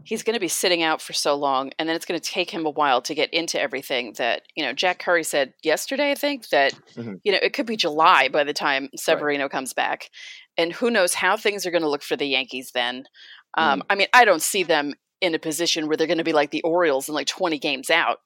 he's 0.05 0.23
going 0.23 0.35
to 0.35 0.41
be 0.41 0.49
sitting 0.49 0.83
out 0.83 1.03
for 1.03 1.13
so 1.13 1.35
long 1.35 1.73
and 1.79 1.89
then 1.89 1.97
it's 1.97 2.07
going 2.07 2.21
to 2.21 2.31
take 2.31 2.51
him 2.51 2.65
a 2.67 2.71
while 2.71 3.03
to 3.03 3.15
get 3.15 3.33
into 3.35 3.61
everything 3.61 4.13
that, 4.15 4.43
you 4.55 4.65
know, 4.65 4.73
Jack 4.73 5.01
Curry 5.01 5.25
said 5.25 5.55
yesterday, 5.65 6.13
I 6.13 6.15
think, 6.15 6.49
that, 6.51 6.73
Mhm. 6.97 7.21
you 7.25 7.33
know, 7.33 7.39
it 7.43 7.53
could 7.53 7.67
be 7.67 7.77
July 7.77 8.29
by 8.29 8.45
the 8.45 8.53
time 8.53 8.91
Severino 8.97 9.49
comes 9.49 9.73
back. 9.73 10.11
And 10.57 10.73
who 10.73 10.91
knows 10.91 11.15
how 11.15 11.37
things 11.37 11.67
are 11.67 11.73
going 11.73 11.83
to 11.83 11.89
look 11.89 12.03
for 12.03 12.17
the 12.17 12.27
Yankees 12.27 12.71
then. 12.73 13.09
Um, 13.55 13.83
I 13.91 13.97
mean, 13.97 14.07
I 14.13 14.25
don't 14.25 14.43
see 14.43 14.63
them 14.63 14.95
in 15.21 15.35
a 15.35 15.39
position 15.39 15.89
where 15.89 15.97
they're 15.97 16.07
going 16.07 16.19
to 16.19 16.25
be 16.25 16.33
like 16.33 16.51
the 16.51 16.63
Orioles 16.63 17.09
and 17.09 17.15
like 17.15 17.27
20 17.27 17.59
games 17.59 17.91
out. 17.91 18.19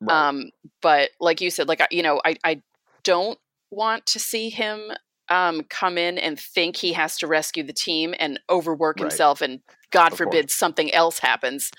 Right. 0.00 0.28
Um, 0.28 0.50
but 0.80 1.10
like 1.20 1.40
you 1.40 1.50
said, 1.50 1.68
like 1.68 1.80
I- 1.80 1.88
you 1.90 2.02
know, 2.02 2.20
I 2.24 2.36
I 2.44 2.62
don't 3.04 3.38
want 3.70 4.06
to 4.06 4.18
see 4.18 4.48
him 4.50 4.90
um 5.28 5.62
come 5.68 5.98
in 5.98 6.16
and 6.18 6.40
think 6.40 6.76
he 6.76 6.92
has 6.94 7.18
to 7.18 7.26
rescue 7.26 7.62
the 7.62 7.72
team 7.72 8.14
and 8.18 8.40
overwork 8.48 8.96
Right. 8.98 9.04
himself 9.04 9.42
and 9.42 9.60
God 9.90 10.12
Of 10.12 10.18
forbid 10.18 10.46
course. 10.46 10.54
something 10.54 10.92
else 10.92 11.18
happens. 11.18 11.70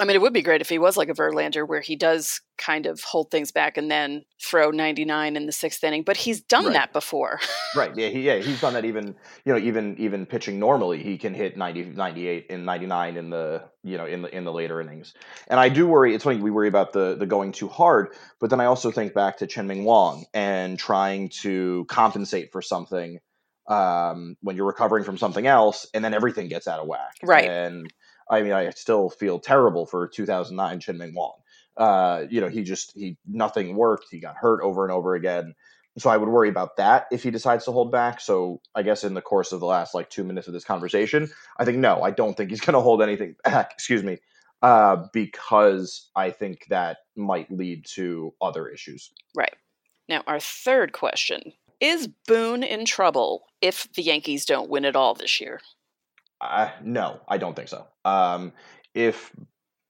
I 0.00 0.04
mean, 0.04 0.16
it 0.16 0.20
would 0.22 0.32
be 0.32 0.42
great 0.42 0.60
if 0.60 0.68
he 0.68 0.78
was 0.78 0.96
like 0.96 1.08
a 1.08 1.14
Verlander 1.14 1.68
where 1.68 1.80
he 1.80 1.94
does 1.94 2.40
kind 2.58 2.86
of 2.86 3.00
hold 3.02 3.30
things 3.30 3.52
back 3.52 3.76
and 3.76 3.88
then 3.88 4.24
throw 4.42 4.70
99 4.70 5.36
in 5.36 5.46
the 5.46 5.52
sixth 5.52 5.84
inning, 5.84 6.02
but 6.02 6.16
he's 6.16 6.40
done 6.40 6.64
Right. 6.64 6.72
that 6.74 6.92
before. 6.92 7.38
Right. 7.76 7.96
Yeah. 7.96 8.06
He, 8.08 8.20
yeah. 8.20 8.36
He's 8.36 8.60
done 8.60 8.74
that 8.74 8.84
even, 8.84 9.16
you 9.44 9.52
know, 9.52 9.58
even, 9.58 9.96
even 9.98 10.26
pitching 10.26 10.60
normally, 10.60 11.02
he 11.02 11.18
can 11.18 11.34
hit 11.34 11.56
90, 11.56 11.86
98 11.86 12.46
and 12.50 12.64
99 12.64 13.16
in 13.16 13.30
the, 13.30 13.64
you 13.82 13.98
know, 13.98 14.06
in 14.06 14.22
the, 14.22 14.28
in 14.36 14.44
the 14.44 14.52
later 14.52 14.80
innings. 14.80 15.12
And 15.48 15.58
I 15.58 15.70
do 15.70 15.88
worry, 15.88 16.14
it's 16.14 16.22
funny, 16.22 16.40
we 16.40 16.52
worry 16.52 16.68
about 16.68 16.92
the, 16.92 17.16
the 17.16 17.26
going 17.26 17.50
too 17.50 17.66
hard, 17.66 18.14
but 18.40 18.50
then 18.50 18.60
I 18.60 18.66
also 18.66 18.92
think 18.92 19.12
back 19.12 19.38
to 19.38 19.48
Chien-Ming 19.48 19.84
Wang 19.84 20.24
and 20.32 20.78
trying 20.78 21.30
to 21.40 21.84
compensate 21.88 22.52
for 22.52 22.62
something 22.62 23.18
um, 23.66 24.36
when 24.40 24.54
you're 24.54 24.66
recovering 24.66 25.02
from 25.02 25.18
something 25.18 25.46
else 25.46 25.86
and 25.94 26.04
then 26.04 26.14
everything 26.14 26.46
gets 26.48 26.68
out 26.68 26.78
of 26.78 26.86
whack. 26.86 27.14
Right. 27.24 27.48
And 27.48 27.92
I 28.28 28.42
mean, 28.42 28.52
I 28.52 28.70
still 28.70 29.10
feel 29.10 29.38
terrible 29.38 29.86
for 29.86 30.08
2009 30.08 30.80
Chien-Ming 30.80 31.14
Wang. 31.14 31.32
Uh, 31.76 32.24
you 32.30 32.40
know, 32.40 32.48
he 32.48 32.62
just, 32.62 32.92
he, 32.94 33.16
nothing 33.26 33.76
worked. 33.76 34.06
He 34.10 34.20
got 34.20 34.36
hurt 34.36 34.62
over 34.62 34.84
and 34.84 34.92
over 34.92 35.14
again. 35.14 35.54
So 35.96 36.10
I 36.10 36.16
would 36.16 36.28
worry 36.28 36.48
about 36.48 36.76
that 36.76 37.06
if 37.12 37.22
he 37.22 37.30
decides 37.30 37.64
to 37.66 37.72
hold 37.72 37.92
back. 37.92 38.20
So 38.20 38.60
I 38.74 38.82
guess 38.82 39.04
in 39.04 39.14
the 39.14 39.22
course 39.22 39.52
of 39.52 39.60
the 39.60 39.66
last 39.66 39.94
like 39.94 40.10
two 40.10 40.24
minutes 40.24 40.48
of 40.48 40.52
this 40.52 40.64
conversation, 40.64 41.30
I 41.56 41.64
think 41.64 41.78
no, 41.78 42.02
I 42.02 42.10
don't 42.10 42.36
think 42.36 42.50
he's 42.50 42.60
going 42.60 42.74
to 42.74 42.80
hold 42.80 43.02
anything 43.02 43.36
back. 43.44 43.72
Excuse 43.72 44.02
me, 44.02 44.18
uh, 44.62 45.04
because 45.12 46.10
I 46.16 46.30
think 46.30 46.66
that 46.70 46.98
might 47.16 47.50
lead 47.50 47.86
to 47.94 48.34
other 48.40 48.66
issues. 48.68 49.12
Right. 49.36 49.54
Now, 50.08 50.22
our 50.26 50.40
third 50.40 50.92
question 50.92 51.52
is 51.80 52.08
Boone 52.26 52.62
in 52.62 52.84
trouble 52.84 53.44
if 53.60 53.92
the 53.94 54.02
Yankees 54.02 54.44
don't 54.44 54.70
win 54.70 54.84
it 54.84 54.96
all 54.96 55.14
this 55.14 55.40
year? 55.40 55.60
Uh, 56.40 56.70
no, 56.82 57.20
I 57.28 57.38
don't 57.38 57.54
think 57.54 57.68
so. 57.68 57.86
Um, 58.04 58.52
if 58.94 59.34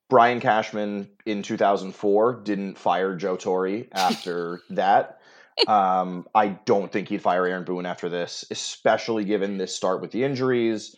Brian 0.08 0.40
Cashman 0.40 1.08
in 1.26 1.42
2004 1.42 2.42
didn't 2.44 2.78
fire 2.78 3.16
Joe 3.16 3.36
Torre 3.36 3.84
after 3.92 4.60
that, 4.70 5.20
um, 5.68 6.26
I 6.34 6.48
don't 6.48 6.90
think 6.90 7.08
he'd 7.08 7.22
fire 7.22 7.46
Aaron 7.46 7.64
Boone 7.64 7.86
after 7.86 8.08
this, 8.08 8.44
especially 8.50 9.24
given 9.24 9.58
this 9.58 9.74
start 9.74 10.00
with 10.00 10.10
the 10.10 10.24
injuries. 10.24 10.96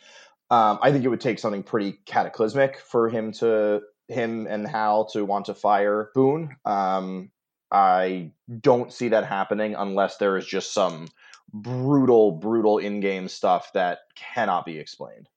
Um, 0.50 0.78
I 0.80 0.92
think 0.92 1.04
it 1.04 1.08
would 1.08 1.20
take 1.20 1.38
something 1.38 1.62
pretty 1.62 1.98
cataclysmic 2.06 2.78
for 2.78 3.08
him 3.08 3.32
to 3.32 3.82
him 4.08 4.46
and 4.46 4.66
Hal 4.66 5.06
to 5.06 5.24
want 5.24 5.46
to 5.46 5.54
fire 5.54 6.10
Boone. 6.14 6.56
Um, 6.64 7.30
I 7.70 8.30
don't 8.60 8.92
see 8.92 9.08
that 9.08 9.26
happening 9.26 9.74
unless 9.74 10.18
there 10.18 10.36
is 10.36 10.46
just 10.46 10.72
some 10.72 11.08
brutal, 11.52 12.32
brutal 12.32 12.78
in-game 12.78 13.28
stuff 13.28 13.72
that 13.72 14.00
cannot 14.14 14.64
be 14.64 14.78
explained. 14.78 15.28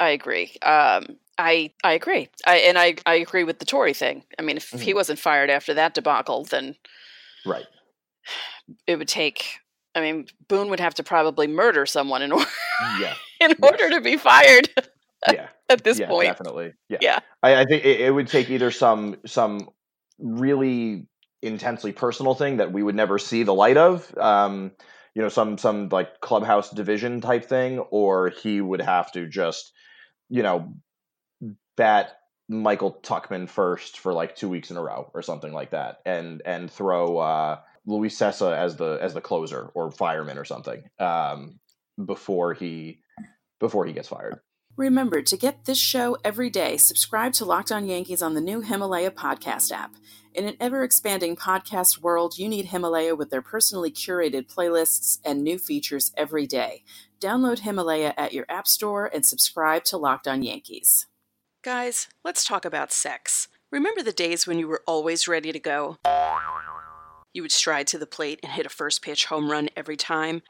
I 0.00 0.10
agree. 0.10 0.56
Um, 0.62 1.18
I 1.38 1.72
I 1.84 1.92
agree. 1.92 2.28
I 2.46 2.56
and 2.58 2.78
I 2.78 2.96
I 3.06 3.14
agree 3.14 3.44
with 3.44 3.58
the 3.58 3.64
Torre 3.64 3.92
thing. 3.92 4.24
I 4.38 4.42
mean, 4.42 4.56
if 4.56 4.70
he 4.70 4.92
Mhm. 4.92 4.96
wasn't 4.96 5.18
fired 5.18 5.50
after 5.50 5.74
that 5.74 5.94
debacle, 5.94 6.44
then 6.44 6.76
Right. 7.46 7.66
it 8.86 8.96
would 8.96 9.08
take. 9.08 9.60
I 9.94 10.00
mean, 10.00 10.26
Boone 10.48 10.68
would 10.70 10.80
have 10.80 10.94
to 10.94 11.02
probably 11.02 11.46
murder 11.46 11.86
someone 11.86 12.22
in 12.22 12.32
order 12.32 12.46
Yeah. 13.00 13.14
in 13.40 13.50
Yes. 13.50 13.58
order 13.60 13.90
to 13.90 14.00
be 14.00 14.16
fired 14.16 14.68
Yeah. 15.30 15.48
at 15.68 15.84
this 15.84 15.98
yeah. 15.98 16.08
point. 16.08 16.26
Definitely. 16.28 16.72
Yeah. 16.88 16.98
Yeah. 17.00 17.18
I, 17.42 17.60
I 17.62 17.64
think 17.64 17.84
it, 17.84 18.00
it 18.00 18.10
would 18.14 18.28
take 18.28 18.50
either 18.50 18.70
some 18.70 19.16
some 19.26 19.68
really 20.18 21.06
intensely 21.42 21.92
personal 21.92 22.34
thing 22.34 22.56
that 22.56 22.72
we 22.72 22.82
would 22.82 22.96
never 22.96 23.18
see 23.18 23.44
the 23.44 23.54
light 23.54 23.76
of. 23.76 24.12
Um, 24.18 24.72
you 25.14 25.22
know, 25.22 25.28
some 25.28 25.58
some 25.58 25.88
like 25.88 26.20
clubhouse 26.20 26.70
division 26.70 27.20
type 27.20 27.44
thing, 27.44 27.78
or 27.78 28.30
he 28.30 28.60
would 28.60 28.80
have 28.80 29.10
to 29.12 29.26
just, 29.26 29.72
you 30.28 30.42
know, 30.42 30.74
bat 31.76 32.18
Michael 32.48 32.98
Tauchman 33.02 33.48
first 33.48 33.98
for 33.98 34.12
like 34.12 34.36
two 34.36 34.48
weeks 34.48 34.70
in 34.70 34.76
a 34.76 34.82
row 34.82 35.10
or 35.14 35.22
something 35.22 35.52
like 35.52 35.70
that, 35.70 36.00
and 36.06 36.42
and 36.44 36.70
throw 36.70 37.18
uh, 37.18 37.58
Luis 37.86 38.18
Cessa 38.18 38.56
as 38.56 38.76
the 38.76 38.98
as 39.00 39.14
the 39.14 39.20
closer 39.20 39.70
or 39.74 39.90
fireman 39.90 40.38
or 40.38 40.44
something 40.44 40.82
um, 40.98 41.58
before 42.04 42.54
he 42.54 43.00
before 43.60 43.84
he 43.86 43.92
gets 43.92 44.08
fired. 44.08 44.40
Remember 44.76 45.22
to 45.22 45.36
get 45.36 45.64
this 45.64 45.78
show 45.78 46.16
every 46.22 46.50
day, 46.50 46.76
subscribe 46.76 47.32
to 47.32 47.44
Locked 47.44 47.72
On 47.72 47.84
Yankees 47.84 48.22
on 48.22 48.34
the 48.34 48.40
new 48.40 48.60
Himalaya 48.60 49.10
podcast 49.10 49.72
app. 49.72 49.96
In 50.32 50.46
an 50.46 50.54
ever 50.60 50.84
expanding 50.84 51.34
podcast 51.34 52.00
world, 52.00 52.38
you 52.38 52.48
need 52.48 52.66
Himalaya 52.66 53.16
with 53.16 53.30
their 53.30 53.42
personally 53.42 53.90
curated 53.90 54.46
playlists 54.46 55.18
and 55.24 55.42
new 55.42 55.58
features 55.58 56.12
every 56.16 56.46
day. 56.46 56.84
Download 57.20 57.60
Himalaya 57.60 58.14
at 58.16 58.32
your 58.32 58.46
app 58.48 58.68
store 58.68 59.10
and 59.12 59.26
subscribe 59.26 59.82
to 59.84 59.96
Locked 59.96 60.28
On 60.28 60.42
Yankees. 60.42 61.06
Guys, 61.62 62.06
let's 62.24 62.44
talk 62.44 62.64
about 62.64 62.92
sex. 62.92 63.48
Remember 63.72 64.02
the 64.02 64.12
days 64.12 64.46
when 64.46 64.58
you 64.58 64.68
were 64.68 64.82
always 64.86 65.26
ready 65.26 65.50
to 65.50 65.58
go? 65.58 65.98
You 67.34 67.42
would 67.42 67.52
stride 67.52 67.88
to 67.88 67.98
the 67.98 68.06
plate 68.06 68.38
and 68.42 68.52
hit 68.52 68.66
a 68.66 68.70
first 68.70 69.02
pitch 69.02 69.26
home 69.26 69.50
run 69.50 69.68
every 69.76 69.96
time. 69.96 70.42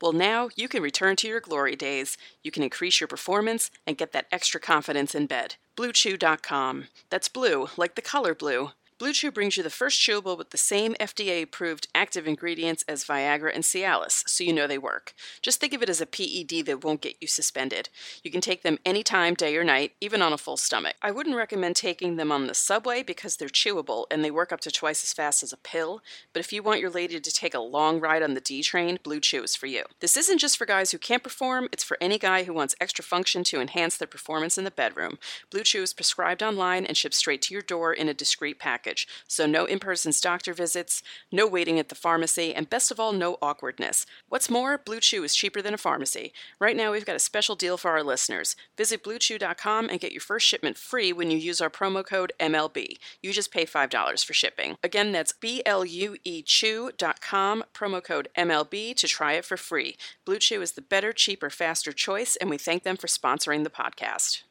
Well, 0.00 0.12
now 0.12 0.48
you 0.56 0.68
can 0.68 0.82
return 0.82 1.16
to 1.16 1.28
your 1.28 1.40
glory 1.40 1.76
days. 1.76 2.16
You 2.42 2.50
can 2.50 2.62
increase 2.62 3.00
your 3.00 3.08
performance 3.08 3.70
and 3.86 3.98
get 3.98 4.12
that 4.12 4.26
extra 4.30 4.60
confidence 4.60 5.14
in 5.14 5.26
bed. 5.26 5.56
BlueChew.com. 5.76 6.86
That's 7.10 7.28
blue, 7.28 7.68
like 7.76 7.94
the 7.94 8.02
color 8.02 8.34
blue. 8.34 8.70
Blue 9.00 9.14
Chew 9.14 9.30
brings 9.30 9.56
you 9.56 9.62
the 9.62 9.70
first 9.70 9.98
chewable 9.98 10.36
with 10.36 10.50
the 10.50 10.58
same 10.58 10.92
FDA 11.00 11.42
approved 11.42 11.88
active 11.94 12.28
ingredients 12.28 12.84
as 12.86 13.02
Viagra 13.02 13.50
and 13.54 13.64
Cialis, 13.64 14.28
so 14.28 14.44
you 14.44 14.52
know 14.52 14.66
they 14.66 14.76
work. 14.76 15.14
Just 15.40 15.58
think 15.58 15.72
of 15.72 15.82
it 15.82 15.88
as 15.88 16.02
a 16.02 16.06
PED 16.06 16.66
that 16.66 16.84
won't 16.84 17.00
get 17.00 17.16
you 17.18 17.26
suspended. 17.26 17.88
You 18.22 18.30
can 18.30 18.42
take 18.42 18.62
them 18.62 18.78
anytime, 18.84 19.32
day 19.32 19.56
or 19.56 19.64
night, 19.64 19.92
even 20.02 20.20
on 20.20 20.34
a 20.34 20.38
full 20.38 20.58
stomach. 20.58 20.96
I 21.00 21.12
wouldn't 21.12 21.34
recommend 21.34 21.76
taking 21.76 22.16
them 22.16 22.30
on 22.30 22.46
the 22.46 22.54
subway 22.54 23.02
because 23.02 23.38
they're 23.38 23.48
chewable 23.48 24.04
and 24.10 24.22
they 24.22 24.30
work 24.30 24.52
up 24.52 24.60
to 24.60 24.70
twice 24.70 25.02
as 25.02 25.14
fast 25.14 25.42
as 25.42 25.54
a 25.54 25.56
pill, 25.56 26.02
but 26.34 26.40
if 26.40 26.52
you 26.52 26.62
want 26.62 26.80
your 26.80 26.90
lady 26.90 27.18
to 27.18 27.32
take 27.32 27.54
a 27.54 27.58
long 27.58 28.00
ride 28.00 28.22
on 28.22 28.34
the 28.34 28.40
D 28.42 28.62
train, 28.62 28.98
Blue 29.02 29.18
Chew 29.18 29.44
is 29.44 29.56
for 29.56 29.66
you. 29.66 29.84
This 30.00 30.18
isn't 30.18 30.40
just 30.40 30.58
for 30.58 30.66
guys 30.66 30.90
who 30.90 30.98
can't 30.98 31.22
perform, 31.22 31.70
it's 31.72 31.84
for 31.84 31.96
any 32.02 32.18
guy 32.18 32.42
who 32.44 32.52
wants 32.52 32.76
extra 32.82 33.02
function 33.02 33.44
to 33.44 33.62
enhance 33.62 33.96
their 33.96 34.06
performance 34.06 34.58
in 34.58 34.64
the 34.64 34.70
bedroom. 34.70 35.18
Blue 35.48 35.62
Chew 35.62 35.84
is 35.84 35.94
prescribed 35.94 36.42
online 36.42 36.84
and 36.84 36.98
shipped 36.98 37.14
straight 37.14 37.40
to 37.40 37.54
your 37.54 37.62
door 37.62 37.94
in 37.94 38.06
a 38.06 38.12
discreet 38.12 38.58
package. 38.58 38.89
So 39.28 39.46
no 39.46 39.64
in-person 39.64 40.00
doctor 40.20 40.52
visits, 40.52 41.02
no 41.30 41.46
waiting 41.46 41.78
at 41.78 41.88
the 41.88 41.94
pharmacy, 41.94 42.54
and 42.54 42.70
best 42.70 42.90
of 42.90 42.98
all, 42.98 43.12
no 43.12 43.38
awkwardness. 43.40 44.06
What's 44.28 44.50
more, 44.50 44.78
Blue 44.78 45.00
Chew 45.00 45.24
is 45.24 45.34
cheaper 45.34 45.62
than 45.62 45.74
a 45.74 45.78
pharmacy. 45.78 46.32
Right 46.58 46.76
now, 46.76 46.92
we've 46.92 47.06
got 47.06 47.16
a 47.16 47.20
special 47.20 47.54
deal 47.54 47.76
for 47.76 47.90
our 47.90 48.02
listeners. 48.02 48.56
Visit 48.76 49.04
BlueChew.com 49.04 49.88
and 49.88 50.00
get 50.00 50.12
your 50.12 50.20
first 50.20 50.46
shipment 50.46 50.76
free 50.76 51.12
when 51.12 51.30
you 51.30 51.38
use 51.38 51.60
our 51.60 51.70
promo 51.70 52.04
code 52.04 52.32
MLB. 52.40 52.96
You 53.22 53.32
just 53.32 53.52
pay 53.52 53.66
$5 53.66 54.24
for 54.24 54.32
shipping. 54.32 54.76
Again, 54.82 55.12
that's 55.12 55.32
B-L-U-E 55.32 56.42
Chew.com, 56.42 57.64
promo 57.74 58.02
code 58.02 58.28
MLB 58.36 58.94
to 58.96 59.06
try 59.06 59.34
it 59.34 59.44
for 59.44 59.56
free. 59.56 59.96
Blue 60.24 60.38
Chew 60.38 60.62
is 60.62 60.72
the 60.72 60.82
better, 60.82 61.12
cheaper, 61.12 61.50
faster 61.50 61.92
choice, 61.92 62.36
and 62.36 62.50
we 62.50 62.58
thank 62.58 62.82
them 62.82 62.96
for 62.96 63.06
sponsoring 63.06 63.64
the 63.64 63.70
podcast. 63.70 64.42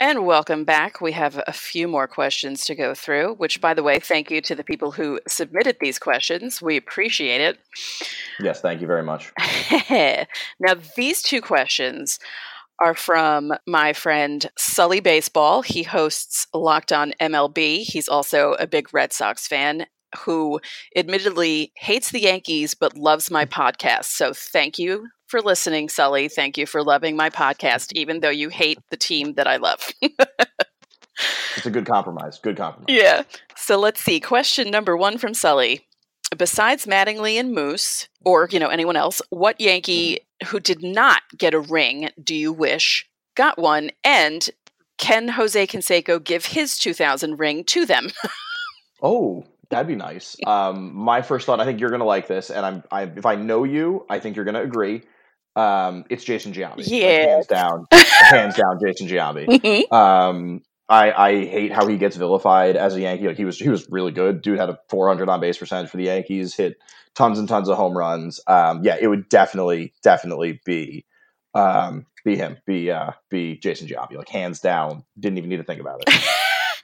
And 0.00 0.26
welcome 0.26 0.64
back. 0.64 1.00
We 1.00 1.12
have 1.12 1.40
a 1.46 1.52
few 1.52 1.86
more 1.86 2.08
questions 2.08 2.64
to 2.64 2.74
go 2.74 2.94
through, 2.94 3.34
which, 3.34 3.60
by 3.60 3.74
the 3.74 3.82
way, 3.82 3.98
thank 3.98 4.30
you 4.30 4.40
to 4.42 4.54
the 4.54 4.64
people 4.64 4.92
who 4.92 5.20
submitted 5.28 5.76
these 5.80 5.98
questions. 5.98 6.60
We 6.62 6.76
appreciate 6.76 7.40
it. 7.40 7.58
Yes, 8.40 8.60
thank 8.60 8.80
you 8.80 8.86
very 8.86 9.02
much. 9.02 9.32
now, 9.90 10.74
these 10.96 11.22
two 11.22 11.40
questions 11.40 12.18
are 12.80 12.94
from 12.94 13.52
my 13.66 13.92
friend 13.92 14.50
Sully 14.56 15.00
Baseball. 15.00 15.62
He 15.62 15.82
hosts 15.82 16.46
Locked 16.52 16.92
On 16.92 17.12
MLB. 17.20 17.82
He's 17.82 18.08
also 18.08 18.54
a 18.54 18.66
big 18.66 18.92
Red 18.92 19.12
Sox 19.12 19.46
fan. 19.46 19.86
who 20.24 20.60
admittedly 20.94 21.72
hates 21.76 22.10
the 22.10 22.20
Yankees 22.20 22.74
but 22.74 22.96
loves 22.96 23.30
my 23.30 23.46
podcast. 23.46 24.06
So 24.06 24.32
thank 24.34 24.78
you 24.78 25.08
for 25.32 25.40
listening, 25.40 25.88
Sully. 25.88 26.28
Thank 26.28 26.58
you 26.58 26.66
for 26.66 26.84
loving 26.84 27.16
my 27.16 27.30
podcast, 27.30 27.90
even 27.94 28.20
though 28.20 28.28
you 28.28 28.50
hate 28.50 28.78
the 28.90 28.98
team 28.98 29.32
that 29.34 29.46
I 29.46 29.56
love. 29.56 29.90
It's 31.56 31.64
a 31.64 31.70
good 31.70 31.86
compromise. 31.86 32.38
Good 32.38 32.56
compromise. 32.58 32.86
yeah. 32.94 33.22
So 33.56 33.78
let's 33.78 34.02
see. 34.02 34.20
Question 34.20 34.70
number 34.70 34.94
one 34.94 35.16
from 35.16 35.32
Sully. 35.32 35.86
Besides 36.36 36.84
Mattingly 36.84 37.36
and 37.40 37.52
Moose, 37.52 38.08
or 38.26 38.46
you 38.50 38.60
know 38.60 38.68
anyone 38.68 38.96
else, 38.96 39.22
what 39.30 39.58
Yankee 39.58 40.18
who 40.46 40.60
did 40.60 40.82
not 40.82 41.22
get 41.38 41.54
a 41.54 41.60
ring 41.60 42.10
do 42.22 42.34
you 42.34 42.52
wish 42.52 43.08
got 43.34 43.58
one? 43.58 43.90
And 44.04 44.50
can 44.98 45.28
Jose 45.28 45.66
Canseco 45.66 46.22
give 46.22 46.44
his 46.44 46.76
2000 46.78 47.38
ring 47.38 47.64
to 47.64 47.86
them? 47.86 48.10
Oh, 49.04 49.44
that'd 49.68 49.88
be 49.88 49.96
nice. 49.96 50.36
Um, 50.46 50.94
my 50.94 51.22
first 51.22 51.44
thought, 51.44 51.58
I 51.58 51.64
think 51.64 51.80
you're 51.80 51.90
gonna 51.90 52.04
like 52.04 52.28
this, 52.28 52.50
and 52.50 52.64
I'm, 52.64 52.84
I, 52.92 53.02
if 53.02 53.26
I 53.26 53.34
know 53.34 53.64
you, 53.64 54.06
I 54.08 54.20
think 54.20 54.36
you're 54.36 54.44
gonna 54.44 54.62
agree. 54.62 55.02
Um, 55.54 56.04
it's 56.08 56.24
Jason 56.24 56.52
Giambi. 56.52 56.78
Like, 56.78 56.86
hands 56.88 57.46
down, 57.46 57.86
hands 57.92 58.56
down, 58.56 58.78
Jason 58.84 59.06
Giambi. 59.06 59.92
Um, 59.92 60.62
I, 60.88 61.12
I 61.12 61.44
hate 61.44 61.72
how 61.72 61.86
he 61.86 61.96
gets 61.96 62.16
vilified 62.16 62.76
as 62.76 62.94
a 62.94 63.00
Yankee. 63.00 63.26
Like 63.26 63.36
he 63.36 63.44
was, 63.44 63.58
he 63.58 63.68
was 63.68 63.88
really 63.90 64.12
good. 64.12 64.42
Dude 64.42 64.58
had 64.58 64.68
a 64.68 64.78
400 64.90 65.28
on 65.28 65.40
base 65.40 65.58
percentage 65.58 65.90
for 65.90 65.96
the 65.96 66.04
Yankees. 66.04 66.54
Hit 66.54 66.76
tons 67.14 67.38
and 67.38 67.48
tons 67.48 67.68
of 67.68 67.76
home 67.76 67.96
runs. 67.96 68.40
Um, 68.46 68.82
yeah, 68.82 68.96
it 69.00 69.06
would 69.06 69.28
definitely, 69.28 69.92
definitely 70.02 70.60
be, 70.64 71.06
um, 71.54 72.06
be 72.24 72.36
him, 72.36 72.58
be, 72.66 72.90
uh, 72.90 73.12
be 73.30 73.56
Jason 73.56 73.88
Giambi. 73.88 74.16
Like 74.16 74.28
hands 74.28 74.60
down. 74.60 75.04
Didn't 75.18 75.38
even 75.38 75.50
need 75.50 75.58
to 75.58 75.64
think 75.64 75.80
about 75.80 76.02
it. 76.06 76.22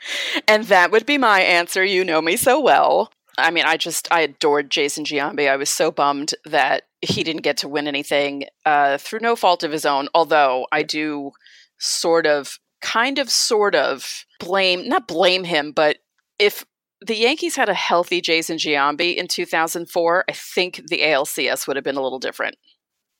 and 0.48 0.64
that 0.64 0.90
would 0.90 1.06
be 1.06 1.18
my 1.18 1.40
answer. 1.40 1.84
You 1.84 2.04
know 2.04 2.22
me 2.22 2.36
so 2.36 2.60
well. 2.60 3.10
I 3.38 3.50
mean, 3.52 3.64
I 3.64 3.76
just 3.76 4.08
I 4.10 4.22
adored 4.22 4.70
Jason 4.70 5.04
Giambi. 5.04 5.48
I 5.48 5.56
was 5.56 5.70
so 5.70 5.90
bummed 5.90 6.34
that 6.44 6.82
he 7.00 7.22
didn't 7.22 7.42
get 7.42 7.58
to 7.58 7.68
win 7.68 7.86
anything 7.86 8.44
uh, 8.66 8.98
through 8.98 9.20
no 9.20 9.36
fault 9.36 9.62
of 9.62 9.72
his 9.72 9.86
own. 9.86 10.08
Although 10.14 10.66
I 10.72 10.82
do 10.82 11.32
sort 11.78 12.26
of, 12.26 12.58
kind 12.80 13.18
of, 13.18 13.30
sort 13.30 13.74
of 13.74 14.24
blame 14.40 14.88
not 14.88 15.08
blame 15.08 15.44
him, 15.44 15.72
but 15.72 15.98
if 16.38 16.64
the 17.00 17.16
Yankees 17.16 17.56
had 17.56 17.68
a 17.68 17.74
healthy 17.74 18.20
Jason 18.20 18.56
Giambi 18.56 19.16
in 19.16 19.28
2004, 19.28 20.24
I 20.28 20.32
think 20.32 20.82
the 20.88 21.00
ALCS 21.00 21.66
would 21.66 21.76
have 21.76 21.84
been 21.84 21.96
a 21.96 22.02
little 22.02 22.18
different. 22.18 22.56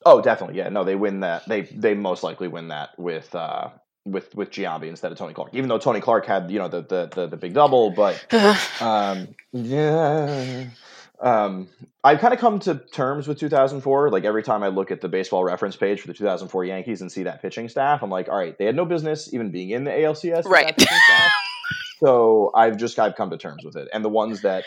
Oh, 0.04 0.20
definitely. 0.20 0.56
Yeah, 0.56 0.68
no, 0.68 0.84
they 0.84 0.94
win 0.94 1.20
that. 1.20 1.46
They 1.48 1.62
they 1.62 1.94
most 1.94 2.22
likely 2.22 2.48
win 2.48 2.68
that 2.68 2.90
with 2.98 3.34
uh 3.34 3.70
with 4.04 4.34
with 4.34 4.50
Giambi 4.50 4.88
instead 4.88 5.12
of 5.12 5.18
Tony 5.18 5.34
Clark. 5.34 5.54
Even 5.54 5.68
though 5.68 5.78
Tony 5.78 6.00
Clark 6.00 6.26
had 6.26 6.50
you 6.50 6.58
know 6.58 6.68
the 6.68 6.82
the 6.82 7.10
the, 7.14 7.26
the 7.28 7.36
big 7.36 7.54
double, 7.54 7.90
but 7.90 8.24
um 8.80 9.28
yeah. 9.52 10.66
Um, 11.20 11.68
I've 12.04 12.20
kind 12.20 12.32
of 12.32 12.40
come 12.40 12.58
to 12.60 12.76
terms 12.76 13.26
with 13.26 13.38
2004. 13.38 14.10
Like 14.10 14.24
every 14.24 14.42
time 14.42 14.62
I 14.62 14.68
look 14.68 14.90
at 14.90 15.00
the 15.00 15.08
baseball 15.08 15.44
reference 15.44 15.76
page 15.76 16.00
for 16.00 16.06
the 16.06 16.14
2004 16.14 16.64
Yankees 16.64 17.00
and 17.00 17.10
see 17.10 17.24
that 17.24 17.42
pitching 17.42 17.68
staff, 17.68 18.02
I'm 18.02 18.10
like, 18.10 18.28
all 18.28 18.36
right, 18.38 18.56
they 18.56 18.64
had 18.66 18.76
no 18.76 18.84
business 18.84 19.32
even 19.34 19.50
being 19.50 19.70
in 19.70 19.84
the 19.84 19.90
ALCS. 19.90 20.44
Right. 20.44 20.80
so 22.00 22.50
I've 22.54 22.76
just 22.76 22.98
I've 22.98 23.16
come 23.16 23.30
to 23.30 23.38
terms 23.38 23.64
with 23.64 23.76
it. 23.76 23.88
And 23.92 24.04
the 24.04 24.08
ones 24.08 24.42
that 24.42 24.64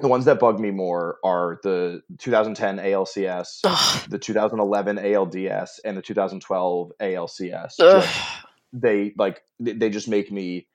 the 0.00 0.08
ones 0.08 0.26
that 0.26 0.38
bug 0.38 0.60
me 0.60 0.70
more 0.70 1.18
are 1.24 1.58
the 1.62 2.02
2010 2.18 2.78
ALCS, 2.78 3.60
Ugh. 3.64 4.08
the 4.08 4.18
2011 4.18 4.96
ALDS, 4.96 5.80
and 5.84 5.96
the 5.96 6.02
2012 6.02 6.92
ALCS. 7.00 7.76
Just- 7.78 8.18
they 8.72 9.14
like 9.16 9.42
they 9.58 9.88
just 9.88 10.08
make 10.08 10.30
me 10.30 10.66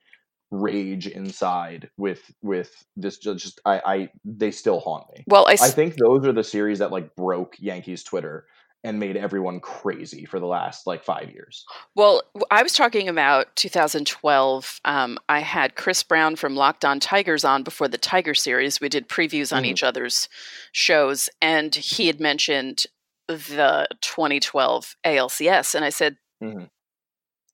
rage 0.62 1.06
inside 1.06 1.90
with 1.96 2.22
with 2.42 2.84
this 2.96 3.18
just 3.18 3.60
I, 3.64 3.80
I 3.84 4.08
they 4.24 4.50
still 4.50 4.80
haunt 4.80 5.04
me. 5.16 5.24
Well, 5.26 5.46
I, 5.46 5.52
I 5.52 5.54
s- 5.54 5.74
think 5.74 5.96
those 5.96 6.24
are 6.26 6.32
the 6.32 6.44
series 6.44 6.78
that 6.78 6.90
like 6.92 7.14
broke 7.16 7.56
Yankees 7.58 8.02
Twitter 8.04 8.46
and 8.84 9.00
made 9.00 9.16
everyone 9.16 9.60
crazy 9.60 10.26
for 10.26 10.38
the 10.38 10.46
last 10.46 10.86
like 10.86 11.02
five 11.02 11.30
years. 11.32 11.64
Well, 11.96 12.22
I 12.50 12.62
was 12.62 12.74
talking 12.74 13.08
about 13.08 13.54
2012. 13.56 14.80
Um, 14.84 15.18
I 15.28 15.40
had 15.40 15.74
Chris 15.74 16.02
Brown 16.02 16.36
from 16.36 16.54
Locked 16.54 16.84
On 16.84 17.00
Tigers 17.00 17.44
on 17.46 17.62
before 17.62 17.88
the 17.88 17.96
Tiger 17.98 18.34
series. 18.34 18.80
We 18.82 18.90
did 18.90 19.08
previews 19.08 19.56
on 19.56 19.62
Mhm. 19.62 19.68
each 19.68 19.82
other's 19.82 20.28
shows, 20.72 21.30
and 21.40 21.74
he 21.74 22.08
had 22.08 22.20
mentioned 22.20 22.84
the 23.26 23.88
2012 24.02 24.96
ALCS. 25.04 25.74
And 25.74 25.82
I 25.84 25.88
said, 25.88 26.18
Mhm. 26.42 26.68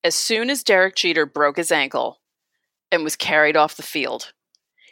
as 0.03 0.17
soon 0.17 0.51
as 0.51 0.65
Derek 0.65 0.97
Jeter 0.97 1.27
broke 1.27 1.59
his 1.59 1.71
ankle 1.71 2.20
and 2.93 3.05
was 3.05 3.17
carried 3.17 3.57
off 3.57 3.77
the 3.77 3.83
field, 3.83 4.33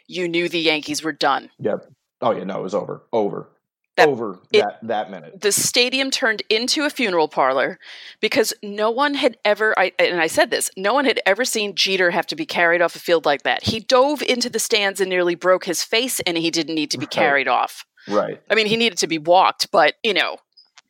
you 0.07 0.27
knew 0.27 0.49
the 0.49 0.59
Yankees 0.59 1.03
were 1.03 1.11
done. 1.11 1.49
Yep. 1.59 1.85
Oh 2.21 2.31
yeah, 2.31 2.43
no, 2.43 2.59
it 2.59 2.63
was 2.63 2.73
over. 2.75 3.03
Over. 3.13 3.49
That- 3.97 4.07
over 4.07 4.39
it- 4.53 4.61
that 4.63 4.79
that 4.83 5.11
minute. 5.11 5.41
the 5.41 5.51
stadium 5.51 6.09
turned 6.09 6.41
into 6.49 6.85
a 6.85 6.89
funeral 6.89 7.27
parlor 7.27 7.77
because 8.21 8.53
no 8.63 8.89
one 8.91 9.13
had 9.15 9.37
ever 9.43 9.77
I, 9.77 9.91
and 9.99 10.21
I 10.21 10.27
said 10.27 10.51
this 10.51 10.71
no 10.77 10.93
one 10.93 11.03
had 11.03 11.19
ever 11.25 11.43
seen 11.43 11.75
Jeter 11.75 12.11
have 12.11 12.25
to 12.27 12.35
be 12.37 12.45
carried 12.45 12.81
off 12.81 12.95
a 12.95 12.99
field 12.99 13.25
like 13.25 13.43
that. 13.43 13.63
He 13.63 13.81
dove 13.81 14.21
into 14.21 14.49
the 14.49 14.59
stands 14.59 15.01
and 15.01 15.09
nearly 15.09 15.35
broke 15.35 15.65
his 15.65 15.83
face 15.83 16.21
and 16.21 16.37
he 16.37 16.49
didn't 16.49 16.75
need 16.75 16.91
to 16.91 16.97
be 16.97 17.05
Right. 17.05 17.11
carried 17.11 17.47
off. 17.49 17.85
Right. 18.07 18.41
I 18.49 18.55
mean, 18.55 18.67
he 18.67 18.77
needed 18.77 18.99
to 18.99 19.07
be 19.07 19.17
walked, 19.17 19.69
but 19.69 19.95
you 20.01 20.13
know, 20.13 20.37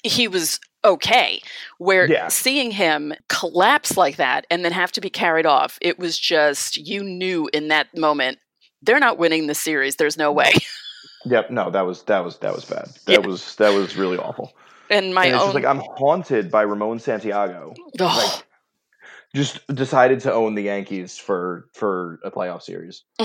he 0.03 0.27
was 0.27 0.59
okay. 0.85 1.41
Where 1.77 2.09
Yeah. 2.09 2.27
seeing 2.29 2.71
him 2.71 3.13
collapse 3.27 3.97
like 3.97 4.15
that 4.17 4.45
and 4.49 4.63
then 4.65 4.71
have 4.71 4.91
to 4.93 5.01
be 5.01 5.09
carried 5.09 5.45
off, 5.45 5.77
it 5.81 5.99
was 5.99 6.17
just 6.17 6.77
you 6.77 7.03
knew 7.03 7.49
in 7.53 7.67
that 7.69 7.95
moment 7.97 8.39
they're 8.81 8.99
not 8.99 9.17
winning 9.17 9.47
the 9.47 9.55
series. 9.55 9.95
There's 9.97 10.17
no 10.17 10.31
way. 10.31 10.53
Yep. 11.25 11.51
No, 11.51 11.69
that 11.69 11.81
was 11.81 12.03
that 12.03 12.23
was 12.23 12.37
that 12.37 12.55
was 12.55 12.63
bad. 12.63 12.85
That 13.05 13.11
Yeah. 13.21 13.27
was 13.27 13.55
that 13.57 13.73
was 13.73 13.97
really 13.97 14.17
awful. 14.17 14.53
And 14.89 15.13
my 15.13 15.25
and 15.25 15.35
it's 15.35 15.43
own 15.43 15.47
just 15.49 15.55
like 15.55 15.65
I'm 15.65 15.81
haunted 15.97 16.49
by 16.49 16.61
Ramon 16.61 16.97
Santiago. 16.99 17.73
Ugh. 17.99 18.17
Like 18.17 18.45
just 19.35 19.67
decided 19.67 20.21
to 20.21 20.33
own 20.33 20.55
the 20.55 20.61
Yankees 20.63 21.17
for 21.17 21.67
for 21.73 22.19
a 22.23 22.31
playoff 22.31 22.61
series. 22.61 23.03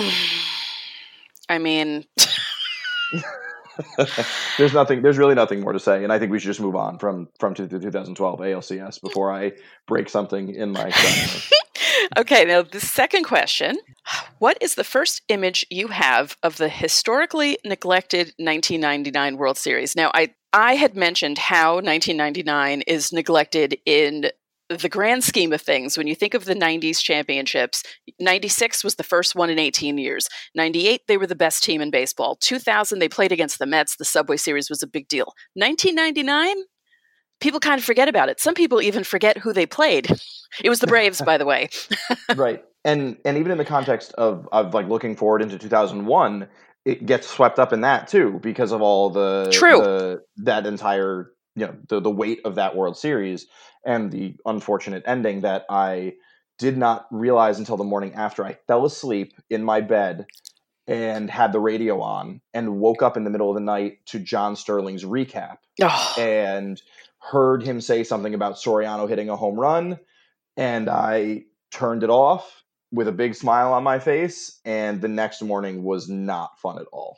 I 1.49 1.59
mean, 1.59 2.05
there's 4.59 4.75
nothing 4.75 5.03
there's 5.03 5.19
really 5.19 5.35
nothing 5.35 5.61
more 5.61 5.73
to 5.73 5.81
say 5.81 6.05
and 6.05 6.13
I 6.13 6.19
think 6.19 6.31
we 6.31 6.39
should 6.39 6.49
just 6.49 6.61
move 6.61 6.77
on 6.77 6.99
from 6.99 7.29
from 7.39 7.55
to 7.55 7.67
the 7.67 7.79
2012 7.79 8.39
ALCS 8.39 9.01
before 9.01 9.33
I 9.33 9.53
break 9.87 10.09
something 10.09 10.55
in 10.55 10.73
my 10.73 10.93
okay, 12.17 12.45
now 12.45 12.63
the 12.63 12.81
second 12.81 13.25
question 13.25 13.79
What 14.39 14.59
is 14.61 14.75
the 14.75 14.85
first 14.85 15.23
image 15.29 15.67
you 15.71 15.89
have 15.89 16.37
of 16.43 16.57
the 16.57 16.69
historically 16.69 17.59
neglected 17.65 18.27
1999 18.39 19.37
World 19.37 19.59
Series? 19.59 19.97
Now, 19.97 20.11
I, 20.15 20.35
I 20.53 20.75
had 20.75 20.97
mentioned 20.97 21.39
how 21.39 21.75
1999 21.75 22.83
is 22.83 23.13
neglected 23.13 23.79
in 23.87 24.31
the 24.69 24.89
grand 24.89 25.25
scheme 25.25 25.53
of 25.53 25.61
things. 25.61 25.99
When 25.99 26.07
you 26.07 26.15
think 26.15 26.35
of 26.35 26.45
the 26.45 26.55
90s 26.55 27.01
championships, 27.01 27.83
96 28.19 28.83
was 28.83 28.95
the 28.95 29.03
first 29.03 29.35
one 29.35 29.51
in 29.51 29.59
18 29.59 29.99
years. 29.99 30.27
98, 30.55 31.03
they 31.07 31.17
were 31.17 31.27
the 31.27 31.35
best 31.35 31.63
team 31.63 31.81
in 31.81 31.91
baseball. 31.91 32.37
2000, 32.37 32.99
they 32.99 33.09
played 33.09 33.33
against 33.33 33.59
the 33.59 33.67
Mets. 33.67 33.97
The 33.97 34.05
Subway 34.05 34.37
Series 34.37 34.71
was 34.71 34.83
a 34.83 34.87
big 34.87 35.09
deal. 35.09 35.35
1999, 35.55 36.65
people 37.41 37.61
kind 37.61 37.79
of 37.79 37.85
forget 37.85 38.09
about 38.09 38.29
it. 38.29 38.41
Some 38.41 38.55
people 38.55 38.81
even 38.81 39.05
forget 39.05 39.39
who 39.39 39.53
they 39.53 39.67
played. 39.67 40.11
It 40.63 40.71
was 40.71 40.81
the 40.81 40.87
Braves, 40.87 41.21
by 41.27 41.39
the 41.39 41.47
way. 41.47 41.69
right. 42.35 42.65
And 42.87 43.17
and 43.25 43.39
even 43.39 43.51
in 43.51 43.59
the 43.59 43.65
context 43.65 44.13
of 44.15 44.47
of 44.53 44.75
like 44.75 44.89
looking 44.89 45.17
forward 45.17 45.41
into 45.41 45.59
2001, 45.59 46.49
it 46.85 47.07
gets 47.07 47.27
swept 47.27 47.59
up 47.59 47.73
in 47.73 47.81
that 47.81 48.09
too 48.09 48.39
because 48.43 48.73
of 48.73 48.83
all 48.83 49.11
the 49.11 49.49
True. 49.53 49.79
the, 49.79 50.23
that 50.37 50.67
entire 50.67 51.33
you 51.57 51.67
know 51.67 51.77
the 51.89 52.01
the 52.01 52.11
weight 52.11 52.41
of 52.45 52.57
that 52.57 52.77
World 52.77 52.97
Series 52.97 53.47
and 53.85 54.11
the 54.11 54.37
unfortunate 54.47 55.03
ending 55.07 55.43
that 55.43 55.65
I 55.69 56.15
did 56.59 56.77
not 56.77 57.07
realize 57.11 57.59
until 57.59 57.77
the 57.77 57.85
morning 57.85 58.15
after 58.15 58.45
I 58.45 58.59
fell 58.67 58.85
asleep 58.85 59.35
in 59.51 59.65
my 59.65 59.81
bed 59.81 60.27
and 60.87 61.31
had 61.31 61.53
the 61.53 61.61
radio 61.61 62.01
on 62.01 62.41
and 62.53 62.79
woke 62.79 63.03
up 63.03 63.17
in 63.17 63.25
the 63.25 63.31
middle 63.31 63.49
of 63.49 63.55
the 63.55 63.61
night 63.61 64.05
to 64.07 64.19
John 64.19 64.55
Sterling's 64.55 65.05
recap 65.05 65.59
Oh, 65.83 66.15
and 66.19 66.81
heard 67.19 67.63
him 67.63 67.81
say 67.81 68.05
something 68.05 68.35
about 68.35 68.57
Soriano 68.57 69.09
hitting 69.09 69.31
a 69.31 69.37
home 69.37 69.59
run, 69.59 69.99
and 70.57 70.89
I 70.89 71.45
turned 71.71 72.03
it 72.03 72.11
off 72.11 72.63
with 72.93 73.09
a 73.09 73.13
big 73.13 73.35
smile 73.35 73.73
on 73.73 73.83
my 73.83 73.99
face, 73.99 74.61
and 74.65 75.01
the 75.01 75.09
next 75.09 75.43
morning 75.43 75.83
was 75.83 76.09
not 76.09 76.61
fun 76.61 76.79
at 76.79 76.87
all. 76.93 77.17